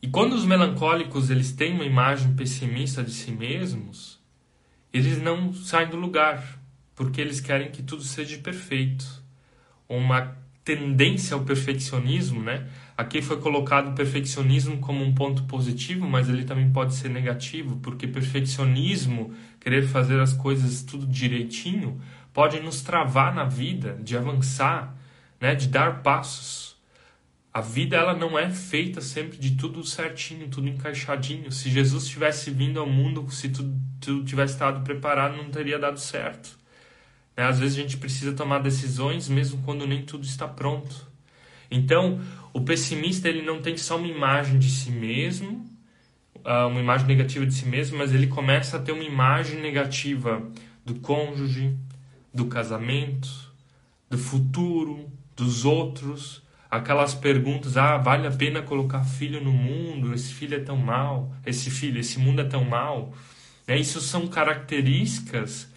E 0.00 0.08
quando 0.08 0.34
os 0.34 0.44
melancólicos 0.44 1.30
eles 1.30 1.52
têm 1.52 1.74
uma 1.74 1.84
imagem 1.84 2.34
pessimista 2.34 3.02
de 3.02 3.12
si 3.12 3.30
mesmos, 3.30 4.20
eles 4.92 5.22
não 5.22 5.52
saem 5.54 5.88
do 5.88 5.96
lugar, 5.96 6.58
porque 6.94 7.20
eles 7.20 7.40
querem 7.40 7.70
que 7.70 7.82
tudo 7.82 8.02
seja 8.02 8.36
perfeito. 8.38 9.22
Uma 9.88 10.36
tendência 10.64 11.34
ao 11.34 11.44
perfeccionismo, 11.44 12.42
né? 12.42 12.68
Aqui 12.96 13.20
foi 13.22 13.40
colocado 13.40 13.90
o 13.90 13.94
perfeccionismo 13.94 14.78
como 14.78 15.02
um 15.04 15.14
ponto 15.14 15.44
positivo, 15.44 16.06
mas 16.06 16.28
ele 16.28 16.44
também 16.44 16.70
pode 16.70 16.94
ser 16.94 17.08
negativo, 17.08 17.76
porque 17.76 18.06
perfeccionismo, 18.06 19.32
querer 19.58 19.86
fazer 19.88 20.20
as 20.20 20.32
coisas 20.32 20.82
tudo 20.82 21.06
direitinho, 21.06 22.00
pode 22.32 22.60
nos 22.60 22.82
travar 22.82 23.34
na 23.34 23.44
vida 23.44 23.98
de 24.02 24.16
avançar, 24.16 24.94
né, 25.40 25.54
de 25.54 25.68
dar 25.68 26.02
passos. 26.02 26.76
A 27.52 27.60
vida 27.60 27.96
ela 27.96 28.14
não 28.14 28.38
é 28.38 28.50
feita 28.50 29.00
sempre 29.00 29.36
de 29.36 29.56
tudo 29.56 29.84
certinho, 29.84 30.48
tudo 30.48 30.68
encaixadinho. 30.68 31.52
Se 31.52 31.68
Jesus 31.68 32.08
tivesse 32.08 32.50
vindo 32.50 32.80
ao 32.80 32.86
mundo, 32.86 33.30
se 33.30 33.50
tudo, 33.50 33.78
tudo 34.00 34.24
tivesse 34.24 34.54
estado 34.54 34.82
preparado, 34.82 35.36
não 35.36 35.50
teria 35.50 35.78
dado 35.78 36.00
certo. 36.00 36.58
Né? 37.36 37.44
Às 37.44 37.58
vezes 37.58 37.76
a 37.76 37.82
gente 37.82 37.98
precisa 37.98 38.32
tomar 38.32 38.60
decisões 38.60 39.28
mesmo 39.28 39.62
quando 39.64 39.86
nem 39.86 40.02
tudo 40.02 40.24
está 40.24 40.48
pronto. 40.48 41.06
Então, 41.70 42.20
o 42.52 42.60
pessimista 42.60 43.28
ele 43.28 43.42
não 43.42 43.60
tem 43.60 43.76
só 43.76 43.96
uma 43.96 44.06
imagem 44.06 44.58
de 44.58 44.70
si 44.70 44.90
mesmo, 44.90 45.64
ah, 46.44 46.66
uma 46.66 46.80
imagem 46.80 47.06
negativa 47.06 47.46
de 47.46 47.54
si 47.54 47.66
mesmo, 47.66 47.98
mas 47.98 48.14
ele 48.14 48.26
começa 48.26 48.76
a 48.76 48.80
ter 48.80 48.92
uma 48.92 49.04
imagem 49.04 49.60
negativa 49.60 50.42
do 50.84 50.96
cônjuge, 50.96 51.76
do 52.32 52.46
casamento, 52.46 53.28
do 54.08 54.18
futuro, 54.18 55.10
dos 55.36 55.64
outros, 55.64 56.42
aquelas 56.70 57.14
perguntas, 57.14 57.76
ah, 57.76 57.98
vale 57.98 58.26
a 58.26 58.30
pena 58.30 58.62
colocar 58.62 59.04
filho 59.04 59.42
no 59.42 59.52
mundo? 59.52 60.14
Esse 60.14 60.32
filho 60.32 60.56
é 60.56 60.60
tão 60.60 60.76
mal, 60.76 61.34
esse 61.44 61.70
filho, 61.70 62.00
esse 62.00 62.18
mundo 62.18 62.40
é 62.40 62.44
tão 62.44 62.64
mal. 62.64 63.12
É, 63.66 63.78
isso 63.78 64.00
são 64.00 64.26
características 64.26 65.70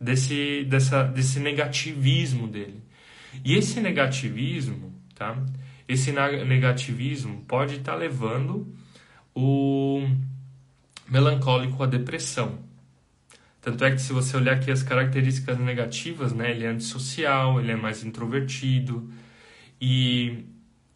desse, 0.00 0.64
dessa, 0.64 1.04
desse 1.04 1.38
negativismo 1.38 2.48
dele. 2.48 2.82
E 3.44 3.54
esse 3.54 3.80
negativismo, 3.80 4.92
tá? 5.14 5.36
Esse 5.88 6.12
negativismo 6.12 7.42
pode 7.46 7.76
estar 7.76 7.92
tá 7.92 7.98
levando 7.98 8.72
o 9.34 10.08
melancólico 11.08 11.82
à 11.82 11.86
depressão. 11.86 12.58
Tanto 13.60 13.84
é 13.84 13.90
que 13.90 14.00
se 14.00 14.12
você 14.12 14.36
olhar 14.36 14.54
aqui 14.54 14.70
as 14.70 14.82
características 14.82 15.58
negativas, 15.58 16.32
né, 16.32 16.50
ele 16.50 16.64
é 16.64 16.68
antissocial, 16.68 17.60
ele 17.60 17.72
é 17.72 17.76
mais 17.76 18.02
introvertido. 18.02 19.10
E 19.80 20.44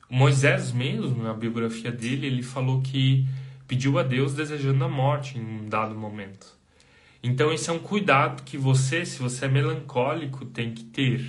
Moisés 0.09 0.73
mesmo, 0.73 1.23
na 1.23 1.35
biografia 1.35 1.93
dele, 1.93 2.27
ele 2.27 2.43
falou 2.43 2.81
que 2.81 3.27
pediu 3.69 3.99
a 3.99 4.03
Deus 4.03 4.35
desejando 4.35 4.85
a 4.85 4.89
morte 4.89 5.39
em 5.39 5.43
um 5.43 5.69
dado 5.69 5.95
momento. 5.95 6.55
Então 7.23 7.53
esse 7.53 7.71
é 7.71 7.73
um 7.73 7.79
cuidado 7.79 8.43
que 8.43 8.57
você, 8.57 9.05
se 9.05 9.19
você 9.19 9.47
é 9.47 9.49
melancólico, 9.49 10.45
tem 10.45 10.73
que 10.73 10.85
ter 10.85 11.25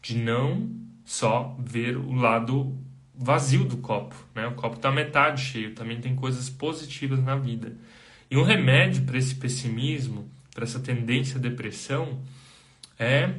de 0.00 0.16
não 0.16 0.70
só 1.04 1.56
ver 1.58 1.96
o 1.96 2.14
lado 2.14 2.76
vazio 3.14 3.64
do 3.64 3.76
copo, 3.78 4.14
né? 4.34 4.46
O 4.46 4.54
copo 4.54 4.76
está 4.76 4.90
metade 4.90 5.42
cheio, 5.42 5.74
também 5.74 6.00
tem 6.00 6.14
coisas 6.14 6.48
positivas 6.48 7.22
na 7.22 7.36
vida. 7.36 7.76
E 8.30 8.36
um 8.36 8.44
remédio 8.44 9.02
para 9.02 9.18
esse 9.18 9.34
pessimismo 9.34 10.30
para 10.54 10.64
essa 10.64 10.80
tendência 10.80 11.36
à 11.36 11.40
depressão 11.40 12.20
é, 12.98 13.32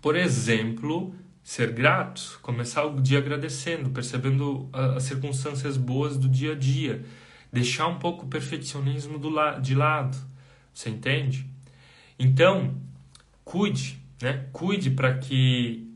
por 0.00 0.14
exemplo, 0.14 1.12
ser 1.42 1.72
grato, 1.72 2.38
começar 2.40 2.84
o 2.84 3.00
dia 3.00 3.18
agradecendo, 3.18 3.90
percebendo 3.90 4.68
as 4.72 5.02
circunstâncias 5.02 5.76
boas 5.76 6.16
do 6.16 6.28
dia 6.28 6.52
a 6.52 6.54
dia, 6.54 7.04
deixar 7.52 7.88
um 7.88 7.98
pouco 7.98 8.26
o 8.26 8.28
perfeccionismo 8.28 9.18
do 9.18 9.28
la 9.28 9.58
de 9.58 9.74
lado, 9.74 10.16
você 10.72 10.88
entende? 10.88 11.44
Então, 12.16 12.76
cuide, 13.44 13.98
né? 14.22 14.46
Cuide 14.52 14.90
para 14.90 15.18
que 15.18 15.90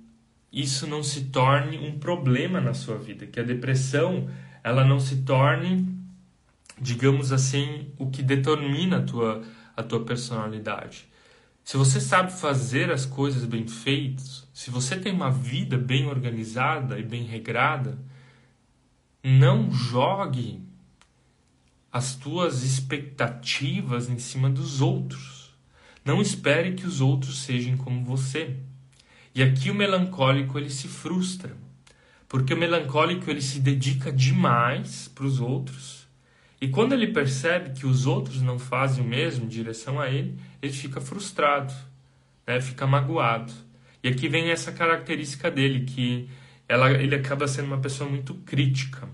isso 0.53 0.87
não 0.87 1.03
se 1.03 1.27
torne 1.27 1.79
um 1.79 1.97
problema 1.99 2.61
na 2.61 2.75
sua 2.75 2.99
vida, 2.99 3.25
que 3.25 3.39
a 3.39 3.45
depressão 3.45 4.29
ela 4.65 4.85
não 4.85 4.99
se 4.99 5.23
torne, 5.23 5.87
digamos 6.81 7.33
assim, 7.33 7.89
o 7.99 8.11
que 8.11 8.23
determina 8.23 8.99
a 8.99 9.03
tua 9.03 9.43
a 9.77 9.83
tua 9.83 10.05
personalidade. 10.05 11.07
Se 11.65 11.77
você 11.77 12.01
sabe 12.01 12.31
fazer 12.31 12.91
as 12.91 13.07
coisas 13.07 13.45
bem 13.47 13.67
feitas, 13.67 14.47
se 14.53 14.71
você 14.71 14.97
tem 14.97 15.13
uma 15.13 15.31
vida 15.31 15.79
bem 15.79 16.07
organizada 16.07 16.99
e 16.99 17.03
bem 17.03 17.25
regrada, 17.25 17.99
não 19.23 19.71
jogue 19.73 20.63
as 21.91 22.15
tuas 22.15 22.63
expectativas 22.63 24.11
em 24.11 24.19
cima 24.19 24.51
dos 24.51 24.83
outros. 24.83 25.55
Não 26.05 26.21
espere 26.21 26.75
que 26.75 26.87
os 26.87 27.01
outros 27.01 27.39
sejam 27.39 27.79
como 27.79 28.05
você. 28.05 28.59
E 29.35 29.43
aqui 29.43 29.71
o 29.71 29.75
melancólico 29.75 30.59
ele 30.59 30.69
se 30.69 30.87
frustra, 30.87 31.57
porque 32.29 32.53
o 32.53 32.59
melancólico 32.59 33.31
ele 33.31 33.41
se 33.41 33.59
dedica 33.59 34.13
demais 34.13 35.09
para 35.09 35.25
os 35.25 35.41
outros 35.41 36.04
e 36.65 36.69
quando 36.69 36.95
ele 36.95 37.09
percebe 37.09 37.79
que 37.79 37.87
os 37.87 38.07
outros 38.07 38.41
não 38.41 38.59
fazem 38.59 39.05
o 39.05 39.07
mesmo 39.07 39.45
em 39.45 39.49
direção 39.49 40.01
a 40.01 40.09
ele, 40.09 40.39
ele 40.63 40.73
fica 40.73 40.99
frustrado, 40.99 41.75
né? 42.47 42.59
fica 42.59 42.87
magoado. 42.87 43.53
E 44.03 44.09
aqui 44.09 44.31
vem 44.31 44.51
essa 44.51 44.73
característica 44.73 45.51
dele, 45.51 45.85
que 45.85 46.27
ela, 46.67 46.91
ele 46.91 47.15
acaba 47.15 47.47
sendo 47.47 47.67
uma 47.67 47.77
pessoa 47.77 48.09
muito 48.09 48.33
crítica. 48.47 49.07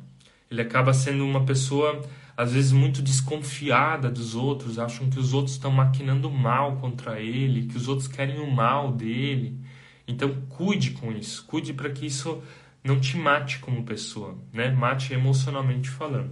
Ele 0.49 0.63
acaba 0.63 0.95
sendo 0.95 1.25
uma 1.25 1.45
pessoa, 1.45 2.01
às 2.37 2.53
vezes, 2.53 2.71
muito 2.71 3.03
desconfiada 3.03 4.09
dos 4.09 4.37
outros, 4.37 4.79
acham 4.79 5.11
que 5.11 5.19
os 5.19 5.35
outros 5.35 5.57
estão 5.57 5.73
maquinando 5.73 6.31
mal 6.31 6.77
contra 6.77 7.19
ele, 7.19 7.67
que 7.67 7.77
os 7.77 7.89
outros 7.89 8.07
querem 8.07 8.39
o 8.39 8.49
mal 8.49 8.93
dele. 8.93 9.59
Então, 10.07 10.41
cuide 10.49 10.93
com 10.93 11.11
isso, 11.11 11.45
cuide 11.47 11.73
para 11.75 11.91
que 11.91 12.07
isso 12.07 12.41
não 12.85 13.01
te 13.01 13.17
mate 13.17 13.59
como 13.59 13.83
pessoa, 13.83 14.39
né? 14.53 14.71
Mate 14.71 15.13
emocionalmente 15.13 15.91
falando. 15.91 16.31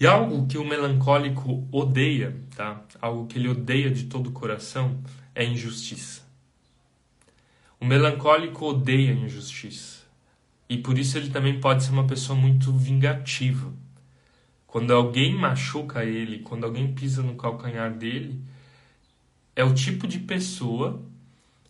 E 0.00 0.06
algo 0.06 0.46
que 0.46 0.56
o 0.56 0.64
melancólico 0.64 1.66
odeia, 1.72 2.40
tá? 2.54 2.82
Algo 3.00 3.26
que 3.26 3.36
ele 3.36 3.48
odeia 3.48 3.90
de 3.90 4.04
todo 4.04 4.28
o 4.28 4.32
coração 4.32 5.02
é 5.34 5.44
injustiça. 5.44 6.22
O 7.80 7.84
melancólico 7.84 8.66
odeia 8.66 9.12
injustiça. 9.12 9.98
E 10.68 10.76
por 10.78 10.98
isso 10.98 11.18
ele 11.18 11.30
também 11.30 11.60
pode 11.60 11.82
ser 11.82 11.90
uma 11.90 12.06
pessoa 12.06 12.38
muito 12.38 12.72
vingativa. 12.72 13.72
Quando 14.66 14.92
alguém 14.92 15.34
machuca 15.34 16.04
ele, 16.04 16.40
quando 16.40 16.64
alguém 16.64 16.92
pisa 16.92 17.22
no 17.22 17.34
calcanhar 17.34 17.92
dele, 17.92 18.40
é 19.56 19.64
o 19.64 19.74
tipo 19.74 20.06
de 20.06 20.20
pessoa 20.20 21.02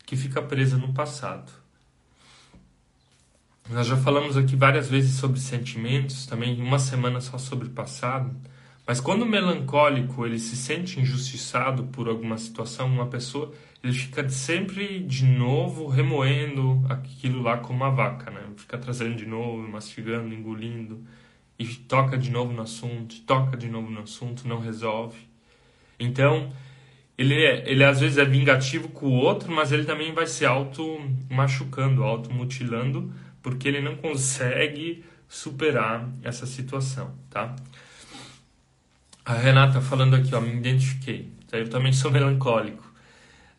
que 0.05 0.17
fica 0.17 0.43
presa 0.43 0.77
no 0.77 0.93
passado. 0.93 1.51
Nós 3.71 3.87
já 3.87 3.99
falamos 3.99 4.35
aqui 4.39 4.57
várias 4.57 4.89
vezes 4.89 5.17
sobre 5.17 5.39
sentimentos, 5.39 6.25
também 6.25 6.59
uma 6.59 6.79
semana 6.79 7.21
só 7.21 7.37
sobre 7.37 7.69
passado. 7.69 8.35
Mas 8.87 8.99
quando 8.99 9.23
o 9.23 9.27
melancólico 9.27 10.25
ele 10.25 10.39
se 10.39 10.57
sente 10.57 10.99
injustiçado 10.99 11.85
por 11.85 12.09
alguma 12.09 12.39
situação, 12.39 12.87
uma 12.87 13.07
pessoa, 13.09 13.53
ele 13.85 13.93
fica 13.93 14.27
sempre 14.31 15.01
de 15.01 15.27
novo 15.27 15.87
remoendo 15.87 16.83
aquilo 16.89 17.43
lá 17.43 17.59
como 17.59 17.85
uma 17.85 17.91
vaca, 17.91 18.31
né? 18.31 18.41
Fica 18.57 18.79
trazendo 18.79 19.15
de 19.15 19.27
novo, 19.27 19.69
mastigando, 19.69 20.33
engolindo 20.33 21.05
e 21.59 21.67
toca 21.67 22.17
de 22.17 22.31
novo 22.31 22.55
no 22.55 22.63
assunto, 22.63 23.21
toca 23.27 23.55
de 23.55 23.69
novo 23.69 23.91
no 23.91 24.01
assunto, 24.01 24.49
não 24.49 24.61
resolve. 24.61 25.19
Então, 26.01 26.51
ele, 27.19 27.35
é, 27.35 27.71
ele 27.71 27.85
às 27.85 28.01
vezes 28.01 28.17
é 28.17 28.25
vingativo 28.25 28.89
com 28.89 29.09
o 29.09 29.13
outro, 29.13 29.53
mas 29.53 29.73
ele 29.73 29.85
também 29.85 30.15
vai 30.15 30.27
se 30.27 30.47
auto 30.47 30.99
machucando, 31.29 32.03
auto 32.03 32.33
mutilando 32.33 33.13
porque 33.49 33.67
ele 33.67 33.81
não 33.81 33.97
consegue 33.97 35.03
superar 35.27 36.07
essa 36.23 36.45
situação, 36.45 37.15
tá? 37.31 37.57
A 39.25 39.33
Renata 39.33 39.81
falando 39.81 40.15
aqui, 40.15 40.35
ó, 40.35 40.41
me 40.41 40.55
identifiquei. 40.55 41.33
Eu 41.51 41.67
também 41.71 41.91
sou 41.91 42.11
melancólico. 42.11 42.85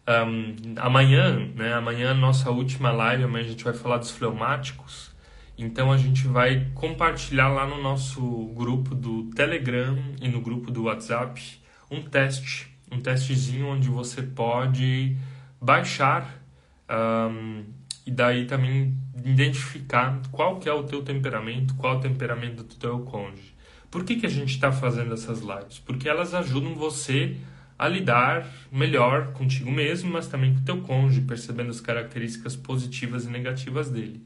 Um, 0.08 0.76
amanhã, 0.78 1.40
né? 1.56 1.74
Amanhã 1.74 2.14
nossa 2.14 2.52
última 2.52 2.92
live, 2.92 3.24
amanhã 3.24 3.46
a 3.46 3.48
gente 3.48 3.64
vai 3.64 3.74
falar 3.74 3.98
dos 3.98 4.12
fleumáticos. 4.12 5.10
Então 5.58 5.92
a 5.92 5.98
gente 5.98 6.28
vai 6.28 6.68
compartilhar 6.76 7.48
lá 7.48 7.66
no 7.66 7.82
nosso 7.82 8.22
grupo 8.54 8.94
do 8.94 9.24
Telegram 9.32 9.98
e 10.22 10.28
no 10.28 10.40
grupo 10.40 10.70
do 10.70 10.84
WhatsApp 10.84 11.60
um 11.90 12.04
teste, 12.04 12.72
um 12.92 13.00
testezinho 13.00 13.68
onde 13.70 13.90
você 13.90 14.22
pode 14.22 15.18
baixar 15.60 16.40
um, 16.88 17.79
e 18.06 18.12
daí 18.12 18.46
também 18.46 18.96
identificar 19.24 20.22
qual 20.32 20.60
que 20.60 20.68
é 20.68 20.74
o 20.74 20.84
teu 20.84 21.04
temperamento, 21.04 21.76
qual 21.76 21.96
é 21.96 21.98
o 21.98 22.02
temperamento 22.02 22.64
do 22.64 22.76
teu 22.76 23.00
cônjuge. 23.02 23.54
Por 23.92 24.04
que, 24.04 24.16
que 24.16 24.26
a 24.26 24.30
gente 24.30 24.52
está 24.52 24.72
fazendo 24.72 25.14
essas 25.14 25.42
lives? 25.42 25.80
Porque 25.80 26.08
elas 26.08 26.34
ajudam 26.34 26.76
você 26.76 27.38
a 27.78 27.88
lidar 27.88 28.46
melhor 28.72 29.32
contigo 29.34 29.72
mesmo, 29.72 30.12
mas 30.12 30.28
também 30.28 30.54
com 30.54 30.60
o 30.60 30.64
teu 30.64 30.82
cônjuge, 30.82 31.22
percebendo 31.22 31.70
as 31.70 31.80
características 31.80 32.56
positivas 32.56 33.26
e 33.26 33.30
negativas 33.30 33.90
dele. 33.90 34.22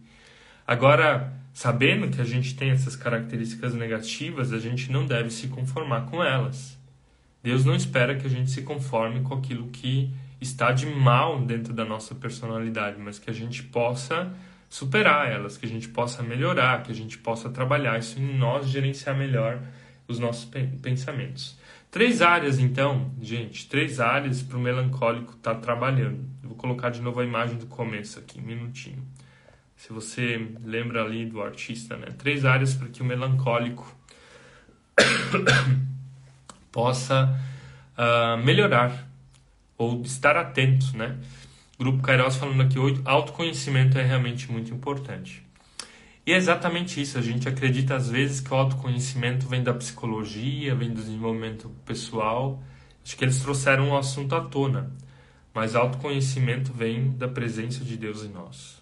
Agora, 0.66 1.34
sabendo 1.54 2.10
que 2.10 2.20
a 2.20 2.26
gente 2.26 2.56
tem 2.56 2.72
essas 2.72 2.96
características 2.96 3.74
negativas, 3.74 4.52
a 4.52 4.60
gente 4.60 4.92
não 4.92 5.06
deve 5.06 5.30
se 5.30 5.48
conformar 5.48 6.08
com 6.08 6.24
elas. 6.24 6.78
Deus 7.44 7.64
não 7.64 7.76
espera 7.76 8.16
que 8.16 8.26
a 8.26 8.30
gente 8.30 8.50
se 8.50 8.64
conforme 8.64 9.22
com 9.22 9.36
aquilo 9.36 9.68
que 9.68 10.12
está 10.44 10.72
de 10.72 10.86
mal 10.86 11.42
dentro 11.42 11.74
da 11.74 11.84
nossa 11.84 12.14
personalidade, 12.14 13.00
mas 13.00 13.20
que 13.20 13.30
a 13.30 13.34
gente 13.34 13.64
possa 13.64 14.32
superar 14.70 15.32
elas, 15.32 15.58
que 15.58 15.66
a 15.66 15.70
gente 15.70 15.88
possa 15.88 16.24
melhorar, 16.24 16.84
que 16.84 16.92
a 16.92 16.96
gente 16.96 17.18
possa 17.18 17.50
trabalhar 17.50 18.00
isso 18.00 18.20
em 18.20 18.38
nós, 18.38 18.68
gerenciar 18.68 19.16
melhor 19.16 19.62
os 20.08 20.20
nossos 20.20 20.50
pensamentos. 20.82 21.58
Três 21.92 22.22
áreas, 22.24 22.58
então, 22.58 23.12
gente, 23.22 23.70
três 23.70 24.00
áreas 24.00 24.42
para 24.42 24.58
o 24.58 24.60
melancólico 24.60 25.34
estar 25.34 25.54
tá 25.56 25.60
trabalhando. 25.60 26.26
Vou 26.42 26.56
colocar 26.56 26.90
de 26.90 27.02
novo 27.02 27.20
a 27.20 27.24
imagem 27.24 27.58
do 27.58 27.68
começo 27.68 28.18
aqui, 28.18 28.40
um 28.40 28.44
minutinho. 28.44 29.04
Se 29.78 29.94
você 29.94 30.50
lembra 30.64 31.04
ali 31.04 31.26
do 31.26 31.42
artista, 31.42 31.96
né? 31.96 32.08
Três 32.18 32.46
áreas 32.46 32.74
para 32.74 32.88
que 32.88 33.02
o 33.02 33.06
melancólico 33.06 33.96
possa 36.72 37.40
uh, 37.96 38.44
melhorar 38.44 39.13
ou 39.78 40.02
estar 40.02 40.36
atento, 40.38 40.96
né? 40.96 41.18
Grupo 41.78 42.02
Kairos 42.02 42.36
falando 42.36 42.62
aqui 42.62 42.78
autoconhecimento 43.04 43.98
é 43.98 44.04
realmente 44.04 44.52
muito 44.52 44.74
importante. 44.74 45.44
E 46.26 46.32
é 46.32 46.38
exatamente 46.38 47.02
isso, 47.02 47.18
a 47.18 47.22
gente 47.22 47.50
acredita 47.50 47.96
às 47.96 48.10
vezes 48.10 48.40
que 48.40 48.54
o 48.54 48.56
autoconhecimento 48.56 49.48
vem 49.48 49.62
da 49.62 49.74
psicologia, 49.74 50.76
vem 50.76 50.90
do 50.90 51.02
desenvolvimento 51.02 51.70
pessoal. 51.84 52.64
Acho 53.04 53.18
que 53.18 53.26
eles 53.26 53.40
trouxeram 53.40 53.90
o 53.90 53.98
assunto 53.98 54.34
à 54.34 54.42
tona, 54.42 54.96
mas 55.54 55.76
autoconhecimento 55.76 56.72
vem 56.72 57.12
da 57.12 57.28
presença 57.28 57.84
de 57.84 57.98
Deus 57.98 58.24
em 58.24 58.30
nós. 58.30 58.82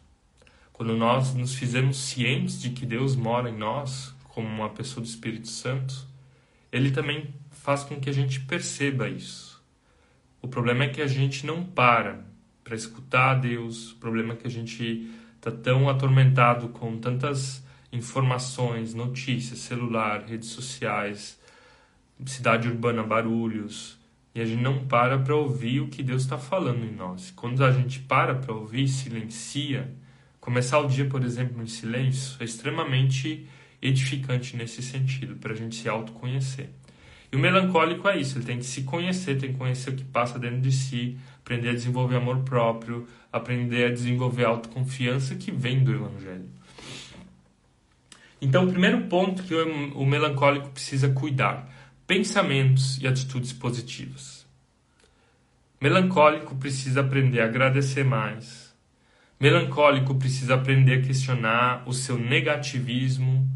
Quando 0.72 0.96
nós 0.96 1.34
nos 1.34 1.56
fizemos 1.56 1.98
cientes 1.98 2.62
de 2.62 2.70
que 2.70 2.86
Deus 2.86 3.16
mora 3.16 3.50
em 3.50 3.58
nós, 3.58 4.14
como 4.30 4.48
uma 4.48 4.70
pessoa 4.70 5.04
do 5.04 5.08
Espírito 5.08 5.48
Santo, 5.48 6.08
ele 6.72 6.92
também 6.92 7.34
faz 7.50 7.84
com 7.84 8.00
que 8.00 8.10
a 8.10 8.14
gente 8.14 8.42
perceba 8.42 9.10
isso 9.10 9.52
o 10.42 10.48
problema 10.48 10.86
é 10.86 10.90
que 10.90 11.02
a 11.02 11.08
gente 11.08 11.46
não 11.46 11.64
para 11.64 12.32
para 12.64 12.76
escutar 12.76 13.32
a 13.32 13.36
Deus. 13.36 13.92
O 13.92 13.96
problema 13.98 14.34
é 14.34 14.36
que 14.38 14.48
a 14.48 14.50
gente 14.50 15.12
está 15.36 15.52
tão 15.52 15.90
atormentado 15.90 16.70
com 16.70 16.98
tantas 16.98 17.64
informações, 17.92 18.94
notícias, 18.94 19.60
celular, 19.60 20.24
redes 20.26 20.50
sociais, 20.50 21.40
cidade 22.26 22.68
urbana, 22.68 23.04
barulhos, 23.04 24.00
e 24.34 24.40
a 24.40 24.46
gente 24.46 24.62
não 24.62 24.86
para 24.86 25.20
para 25.20 25.36
ouvir 25.36 25.82
o 25.82 25.90
que 25.90 26.02
Deus 26.02 26.22
está 26.22 26.38
falando 26.38 26.86
em 26.86 26.96
nós. 26.96 27.32
Quando 27.32 27.64
a 27.66 27.72
gente 27.72 28.00
para 28.00 28.36
para 28.36 28.54
ouvir, 28.54 28.88
silencia, 28.88 29.94
começar 30.40 30.80
o 30.80 30.88
dia, 30.88 31.06
por 31.06 31.24
exemplo, 31.24 31.62
em 31.62 31.68
silêncio, 31.68 32.38
é 32.40 32.46
extremamente 32.46 33.46
edificante 33.82 34.56
nesse 34.56 34.82
sentido, 34.82 35.36
para 35.36 35.52
a 35.52 35.56
gente 35.56 35.76
se 35.76 35.90
autoconhecer. 35.90 36.70
E 37.32 37.36
o 37.36 37.40
melancólico 37.40 38.10
é 38.10 38.18
isso, 38.18 38.38
ele 38.38 38.46
tem 38.46 38.58
que 38.58 38.66
se 38.66 38.84
conhecer, 38.84 39.38
tem 39.38 39.54
que 39.54 39.58
conhecer 39.58 39.92
o 39.92 39.96
que 39.96 40.04
passa 40.04 40.38
dentro 40.38 40.60
de 40.60 40.72
si, 40.72 41.18
aprender 41.40 41.70
a 41.70 41.74
desenvolver 41.74 42.18
amor 42.18 42.40
próprio, 42.40 43.08
aprender 43.32 43.86
a 43.86 43.90
desenvolver 43.90 44.44
autoconfiança 44.44 45.36
que 45.36 45.50
vem 45.50 45.84
do 45.84 45.94
Evangelho. 45.94 46.50
Então, 48.42 48.66
o 48.66 48.72
primeiro 48.72 49.04
ponto 49.04 49.44
que 49.44 49.54
o 49.54 50.06
melancólico 50.06 50.70
precisa 50.70 51.10
cuidar: 51.10 51.70
pensamentos 52.06 52.98
e 52.98 53.08
atitudes 53.08 53.54
positivas. 53.54 54.46
Melancólico 55.80 56.56
precisa 56.56 57.02
aprender 57.02 57.42
a 57.42 57.46
agradecer 57.46 58.04
mais. 58.04 58.72
Melancólico 59.40 60.14
precisa 60.16 60.56
aprender 60.56 61.00
a 61.00 61.02
questionar 61.02 61.84
o 61.88 61.94
seu 61.94 62.18
negativismo, 62.18 63.48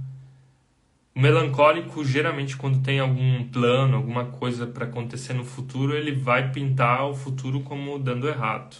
o 1.15 1.19
melancólico, 1.19 2.03
geralmente, 2.03 2.57
quando 2.57 2.83
tem 2.83 2.99
algum 2.99 3.47
plano, 3.47 3.95
alguma 3.95 4.25
coisa 4.25 4.67
para 4.67 4.85
acontecer 4.85 5.33
no 5.33 5.45
futuro, 5.45 5.95
ele 5.95 6.11
vai 6.11 6.51
pintar 6.51 7.05
o 7.05 7.15
futuro 7.15 7.61
como 7.61 7.97
dando 7.97 8.27
errado. 8.27 8.75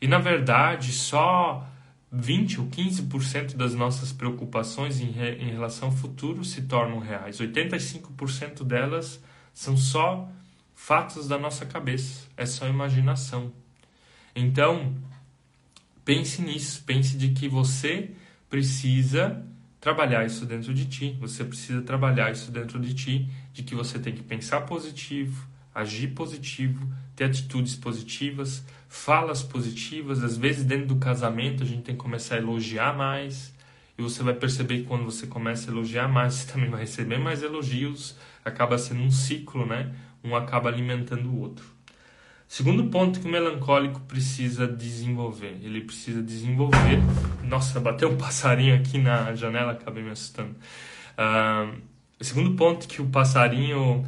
E 0.00 0.08
na 0.08 0.18
verdade, 0.18 0.92
só 0.92 1.64
20 2.10 2.60
ou 2.60 2.66
15% 2.66 3.54
das 3.54 3.72
nossas 3.72 4.12
preocupações 4.12 5.00
em, 5.00 5.10
re, 5.12 5.36
em 5.36 5.50
relação 5.50 5.88
ao 5.88 5.94
futuro 5.94 6.44
se 6.44 6.62
tornam 6.62 6.98
reais. 6.98 7.38
85% 7.38 8.64
delas 8.64 9.22
são 9.54 9.76
só 9.76 10.28
fatos 10.74 11.28
da 11.28 11.38
nossa 11.38 11.64
cabeça, 11.64 12.26
é 12.36 12.46
só 12.46 12.66
imaginação. 12.66 13.52
Então, 14.34 14.92
pense 16.04 16.42
nisso, 16.42 16.82
pense 16.84 17.16
de 17.16 17.30
que 17.30 17.48
você 17.48 18.10
precisa 18.50 19.44
trabalhar 19.80 20.24
isso 20.26 20.44
dentro 20.44 20.74
de 20.74 20.86
ti. 20.86 21.16
Você 21.20 21.44
precisa 21.44 21.82
trabalhar 21.82 22.30
isso 22.30 22.50
dentro 22.50 22.78
de 22.80 22.94
ti, 22.94 23.30
de 23.52 23.62
que 23.62 23.74
você 23.74 23.98
tem 23.98 24.14
que 24.14 24.22
pensar 24.22 24.62
positivo, 24.62 25.46
agir 25.74 26.08
positivo, 26.08 26.86
ter 27.14 27.24
atitudes 27.24 27.76
positivas, 27.76 28.64
falas 28.88 29.42
positivas. 29.42 30.22
Às 30.22 30.36
vezes, 30.36 30.64
dentro 30.64 30.86
do 30.86 30.96
casamento, 30.96 31.62
a 31.62 31.66
gente 31.66 31.82
tem 31.82 31.94
que 31.94 32.00
começar 32.00 32.36
a 32.36 32.38
elogiar 32.38 32.96
mais. 32.96 33.54
E 33.96 34.02
você 34.02 34.22
vai 34.22 34.34
perceber 34.34 34.78
que 34.78 34.84
quando 34.84 35.04
você 35.04 35.26
começa 35.26 35.70
a 35.70 35.72
elogiar 35.72 36.08
mais, 36.08 36.34
você 36.46 36.52
também 36.52 36.70
vai 36.70 36.80
receber 36.80 37.18
mais 37.18 37.42
elogios. 37.42 38.16
Acaba 38.44 38.78
sendo 38.78 39.02
um 39.02 39.10
ciclo, 39.10 39.66
né? 39.66 39.94
Um 40.22 40.34
acaba 40.34 40.68
alimentando 40.68 41.28
o 41.28 41.38
outro. 41.38 41.77
Segundo 42.48 42.86
ponto 42.86 43.20
que 43.20 43.28
o 43.28 43.30
melancólico 43.30 44.00
precisa 44.00 44.66
desenvolver. 44.66 45.58
Ele 45.62 45.82
precisa 45.82 46.22
desenvolver. 46.22 46.98
Nossa, 47.44 47.78
bateu 47.78 48.10
um 48.10 48.16
passarinho 48.16 48.74
aqui 48.74 48.98
na 48.98 49.34
janela, 49.34 49.72
acabei 49.72 50.02
me 50.02 50.10
assustando. 50.10 50.56
Uh, 51.18 51.78
segundo 52.20 52.56
ponto 52.56 52.88
que 52.88 53.02
o 53.02 53.06
passarinho. 53.06 54.04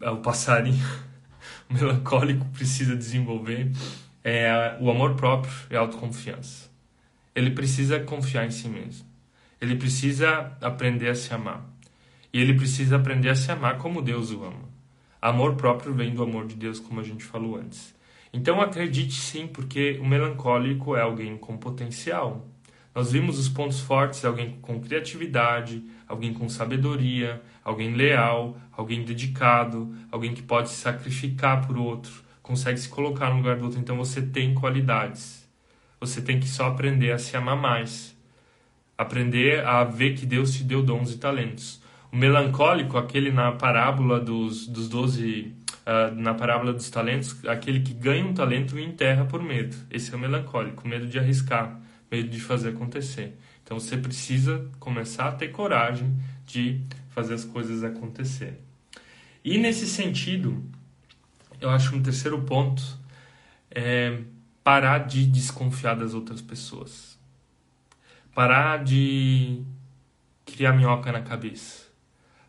Uh, 0.00 0.10
o 0.10 0.16
passarinho. 0.16 0.84
o 1.70 1.74
melancólico 1.74 2.44
precisa 2.46 2.96
desenvolver 2.96 3.70
é 4.28 4.76
o 4.80 4.90
amor 4.90 5.14
próprio 5.14 5.52
e 5.70 5.76
a 5.76 5.78
autoconfiança. 5.78 6.68
Ele 7.32 7.52
precisa 7.52 8.00
confiar 8.00 8.44
em 8.44 8.50
si 8.50 8.68
mesmo. 8.68 9.06
Ele 9.60 9.76
precisa 9.76 10.52
aprender 10.60 11.08
a 11.08 11.14
se 11.14 11.32
amar. 11.32 11.64
E 12.32 12.40
ele 12.40 12.54
precisa 12.54 12.96
aprender 12.96 13.30
a 13.30 13.36
se 13.36 13.52
amar 13.52 13.78
como 13.78 14.02
Deus 14.02 14.32
o 14.32 14.42
ama. 14.42 14.65
Amor 15.26 15.56
próprio 15.56 15.92
vem 15.92 16.14
do 16.14 16.22
amor 16.22 16.46
de 16.46 16.54
Deus, 16.54 16.78
como 16.78 17.00
a 17.00 17.02
gente 17.02 17.24
falou 17.24 17.56
antes. 17.56 17.92
Então 18.32 18.60
acredite 18.60 19.14
sim, 19.14 19.48
porque 19.48 19.98
o 20.00 20.06
melancólico 20.06 20.94
é 20.94 21.00
alguém 21.00 21.36
com 21.36 21.56
potencial. 21.56 22.46
Nós 22.94 23.10
vimos 23.10 23.36
os 23.36 23.48
pontos 23.48 23.80
fortes, 23.80 24.24
alguém 24.24 24.56
com 24.62 24.80
criatividade, 24.80 25.82
alguém 26.06 26.32
com 26.32 26.48
sabedoria, 26.48 27.42
alguém 27.64 27.92
leal, 27.92 28.56
alguém 28.70 29.04
dedicado, 29.04 29.92
alguém 30.12 30.32
que 30.32 30.42
pode 30.42 30.70
se 30.70 30.76
sacrificar 30.76 31.66
por 31.66 31.76
outro, 31.76 32.22
consegue 32.40 32.78
se 32.78 32.88
colocar 32.88 33.28
no 33.30 33.38
lugar 33.38 33.56
do 33.56 33.64
outro. 33.64 33.80
Então 33.80 33.96
você 33.96 34.22
tem 34.22 34.54
qualidades. 34.54 35.44
Você 35.98 36.22
tem 36.22 36.38
que 36.38 36.46
só 36.46 36.68
aprender 36.68 37.10
a 37.10 37.18
se 37.18 37.36
amar 37.36 37.56
mais. 37.56 38.16
Aprender 38.96 39.66
a 39.66 39.82
ver 39.82 40.14
que 40.14 40.24
Deus 40.24 40.54
te 40.54 40.62
deu 40.62 40.84
dons 40.84 41.12
e 41.12 41.18
talentos. 41.18 41.82
O 42.12 42.16
melancólico, 42.16 42.96
aquele 42.96 43.30
na 43.30 43.52
parábola 43.52 44.20
dos, 44.20 44.66
dos 44.66 44.88
12, 44.88 45.54
uh, 45.86 46.14
na 46.14 46.34
parábola 46.34 46.72
dos 46.72 46.88
talentos, 46.90 47.44
aquele 47.46 47.80
que 47.80 47.92
ganha 47.92 48.24
um 48.24 48.34
talento 48.34 48.78
e 48.78 48.84
enterra 48.84 49.24
por 49.24 49.42
medo. 49.42 49.76
Esse 49.90 50.12
é 50.12 50.16
o 50.16 50.18
melancólico, 50.18 50.86
medo 50.86 51.06
de 51.06 51.18
arriscar, 51.18 51.80
medo 52.10 52.28
de 52.28 52.40
fazer 52.40 52.70
acontecer. 52.70 53.36
Então 53.62 53.78
você 53.78 53.96
precisa 53.96 54.70
começar 54.78 55.28
a 55.28 55.32
ter 55.32 55.48
coragem 55.48 56.16
de 56.46 56.80
fazer 57.10 57.34
as 57.34 57.44
coisas 57.44 57.82
acontecer. 57.82 58.60
E 59.44 59.58
nesse 59.58 59.86
sentido, 59.86 60.64
eu 61.60 61.70
acho 61.70 61.94
um 61.94 62.02
terceiro 62.02 62.40
ponto 62.42 62.82
é 63.70 64.20
parar 64.62 64.98
de 64.98 65.26
desconfiar 65.26 65.94
das 65.94 66.14
outras 66.14 66.40
pessoas. 66.40 67.18
Parar 68.34 68.82
de 68.82 69.62
criar 70.44 70.72
minhoca 70.72 71.12
na 71.12 71.22
cabeça. 71.22 71.85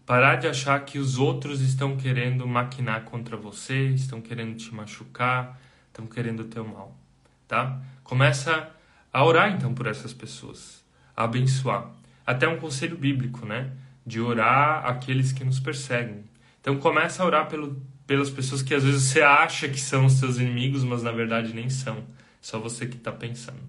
Parar 0.07 0.37
de 0.37 0.47
achar 0.47 0.79
que 0.85 0.97
os 0.97 1.19
outros 1.19 1.59
estão 1.59 1.97
querendo 1.97 2.47
maquinar 2.47 3.03
contra 3.03 3.35
você, 3.35 3.89
estão 3.89 4.21
querendo 4.21 4.55
te 4.55 4.73
machucar, 4.73 5.59
estão 5.87 6.07
querendo 6.07 6.39
o 6.39 6.45
teu 6.45 6.65
mal, 6.65 6.97
tá? 7.45 7.81
Começa 8.05 8.71
a 9.11 9.25
orar 9.25 9.51
então 9.51 9.73
por 9.73 9.85
essas 9.85 10.13
pessoas 10.13 10.81
abençoar. 11.13 11.89
Até 12.25 12.47
um 12.47 12.57
conselho 12.57 12.97
bíblico, 12.97 13.45
né? 13.45 13.71
De 14.05 14.21
orar 14.21 14.85
aqueles 14.85 15.33
que 15.33 15.43
nos 15.43 15.59
perseguem. 15.59 16.23
Então 16.61 16.77
começa 16.77 17.21
a 17.21 17.25
orar 17.25 17.49
pelo, 17.49 17.75
pelas 18.05 18.29
pessoas 18.29 18.61
que 18.61 18.73
às 18.73 18.85
vezes 18.85 19.03
você 19.03 19.21
acha 19.21 19.67
que 19.67 19.79
são 19.79 20.05
os 20.05 20.13
seus 20.13 20.37
inimigos, 20.37 20.85
mas 20.85 21.03
na 21.03 21.11
verdade 21.11 21.53
nem 21.53 21.69
são. 21.69 22.05
Só 22.39 22.57
você 22.59 22.85
que 22.87 22.95
está 22.95 23.11
pensando. 23.11 23.59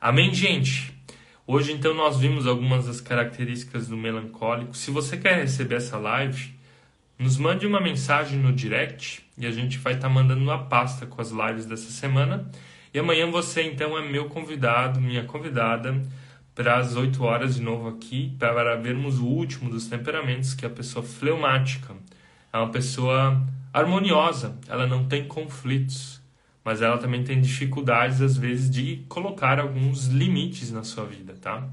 Amém, 0.00 0.32
gente? 0.32 0.96
Hoje 1.50 1.72
então 1.72 1.94
nós 1.94 2.18
vimos 2.18 2.46
algumas 2.46 2.84
das 2.84 3.00
características 3.00 3.88
do 3.88 3.96
melancólico. 3.96 4.76
Se 4.76 4.90
você 4.90 5.16
quer 5.16 5.38
receber 5.38 5.76
essa 5.76 5.96
live, 5.96 6.54
nos 7.18 7.38
mande 7.38 7.66
uma 7.66 7.80
mensagem 7.80 8.38
no 8.38 8.52
direct 8.52 9.24
e 9.38 9.46
a 9.46 9.50
gente 9.50 9.78
vai 9.78 9.94
estar 9.94 10.08
tá 10.08 10.14
mandando 10.14 10.42
uma 10.42 10.64
pasta 10.64 11.06
com 11.06 11.18
as 11.22 11.30
lives 11.30 11.64
dessa 11.64 11.90
semana. 11.90 12.50
E 12.92 12.98
amanhã 12.98 13.30
você 13.30 13.62
então 13.62 13.96
é 13.96 14.06
meu 14.06 14.26
convidado, 14.26 15.00
minha 15.00 15.24
convidada 15.24 15.98
para 16.54 16.76
as 16.76 16.96
8 16.96 17.24
horas 17.24 17.54
de 17.54 17.62
novo 17.62 17.88
aqui, 17.88 18.36
para 18.38 18.76
vermos 18.76 19.18
o 19.18 19.24
último 19.24 19.70
dos 19.70 19.86
temperamentos, 19.86 20.52
que 20.52 20.66
é 20.66 20.68
a 20.68 20.70
pessoa 20.70 21.02
fleumática. 21.02 21.96
É 22.52 22.58
uma 22.58 22.68
pessoa 22.68 23.42
harmoniosa, 23.72 24.54
ela 24.68 24.86
não 24.86 25.08
tem 25.08 25.24
conflitos, 25.26 26.17
mas 26.68 26.82
ela 26.82 26.98
também 26.98 27.24
tem 27.24 27.40
dificuldades, 27.40 28.20
às 28.20 28.36
vezes, 28.36 28.68
de 28.68 29.02
colocar 29.08 29.58
alguns 29.58 30.08
limites 30.08 30.70
na 30.70 30.84
sua 30.84 31.06
vida, 31.06 31.34
tá? 31.40 31.66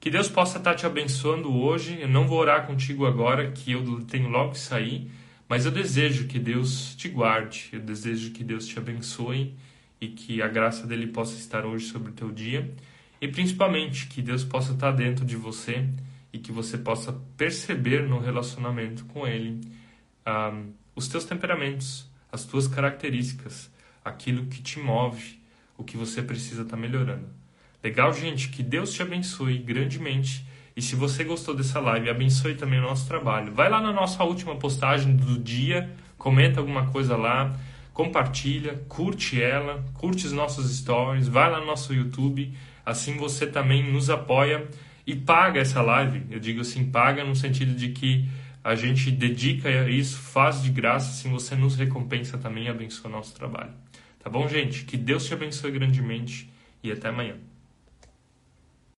Que 0.00 0.10
Deus 0.10 0.26
possa 0.26 0.56
estar 0.56 0.74
te 0.74 0.86
abençoando 0.86 1.54
hoje. 1.54 2.00
Eu 2.00 2.08
não 2.08 2.26
vou 2.26 2.38
orar 2.38 2.66
contigo 2.66 3.04
agora, 3.04 3.50
que 3.52 3.72
eu 3.72 4.00
tenho 4.06 4.30
logo 4.30 4.52
que 4.52 4.58
sair, 4.58 5.10
mas 5.46 5.66
eu 5.66 5.70
desejo 5.70 6.28
que 6.28 6.38
Deus 6.38 6.94
te 6.94 7.10
guarde, 7.10 7.68
eu 7.74 7.80
desejo 7.80 8.30
que 8.30 8.42
Deus 8.42 8.66
te 8.66 8.78
abençoe 8.78 9.54
e 10.00 10.08
que 10.08 10.40
a 10.40 10.48
graça 10.48 10.86
dele 10.86 11.08
possa 11.08 11.36
estar 11.36 11.66
hoje 11.66 11.84
sobre 11.88 12.10
o 12.10 12.14
teu 12.14 12.32
dia. 12.32 12.74
E 13.20 13.28
principalmente 13.28 14.06
que 14.06 14.22
Deus 14.22 14.44
possa 14.44 14.72
estar 14.72 14.92
dentro 14.92 15.26
de 15.26 15.36
você 15.36 15.86
e 16.32 16.38
que 16.38 16.50
você 16.50 16.78
possa 16.78 17.12
perceber 17.36 18.08
no 18.08 18.18
relacionamento 18.18 19.04
com 19.04 19.26
Ele 19.26 19.60
um, 20.26 20.72
os 20.96 21.06
teus 21.06 21.26
temperamentos, 21.26 22.10
as 22.32 22.46
tuas 22.46 22.66
características, 22.66 23.70
aquilo 24.04 24.46
que 24.46 24.62
te 24.62 24.78
move, 24.78 25.38
o 25.76 25.84
que 25.84 25.96
você 25.96 26.22
precisa 26.22 26.62
estar 26.62 26.76
melhorando. 26.76 27.26
Legal, 27.82 28.12
gente? 28.12 28.48
Que 28.48 28.62
Deus 28.62 28.92
te 28.92 29.02
abençoe 29.02 29.58
grandemente. 29.58 30.46
E 30.76 30.80
se 30.80 30.94
você 30.94 31.24
gostou 31.24 31.54
dessa 31.54 31.80
live, 31.80 32.08
abençoe 32.08 32.54
também 32.54 32.78
o 32.78 32.82
nosso 32.82 33.06
trabalho. 33.06 33.52
Vai 33.52 33.68
lá 33.68 33.80
na 33.80 33.92
nossa 33.92 34.22
última 34.24 34.56
postagem 34.56 35.14
do 35.16 35.38
dia, 35.38 35.90
comenta 36.16 36.60
alguma 36.60 36.86
coisa 36.86 37.16
lá, 37.16 37.54
compartilha, 37.92 38.82
curte 38.88 39.42
ela, 39.42 39.84
curte 39.94 40.26
os 40.26 40.32
nossos 40.32 40.74
stories, 40.78 41.28
vai 41.28 41.50
lá 41.50 41.60
no 41.60 41.66
nosso 41.66 41.92
YouTube 41.92 42.52
Assim 42.84 43.16
você 43.16 43.46
também 43.46 43.92
nos 43.92 44.10
apoia 44.10 44.68
e 45.06 45.14
paga 45.14 45.60
essa 45.60 45.80
live. 45.80 46.26
Eu 46.30 46.40
digo 46.40 46.60
assim, 46.60 46.90
paga 46.90 47.24
no 47.24 47.34
sentido 47.34 47.74
de 47.74 47.90
que 47.90 48.28
a 48.62 48.74
gente 48.74 49.10
dedica 49.10 49.88
isso, 49.88 50.18
faz 50.18 50.62
de 50.62 50.70
graça, 50.70 51.10
assim 51.10 51.30
você 51.30 51.54
nos 51.54 51.76
recompensa 51.76 52.38
também 52.38 52.64
e 52.64 52.68
abençoa 52.68 53.10
nosso 53.10 53.34
trabalho. 53.34 53.70
Tá 54.22 54.30
bom, 54.30 54.46
gente? 54.48 54.84
Que 54.84 54.96
Deus 54.96 55.26
te 55.26 55.34
abençoe 55.34 55.72
grandemente 55.72 56.48
e 56.82 56.92
até 56.92 57.08
amanhã. 57.08 57.36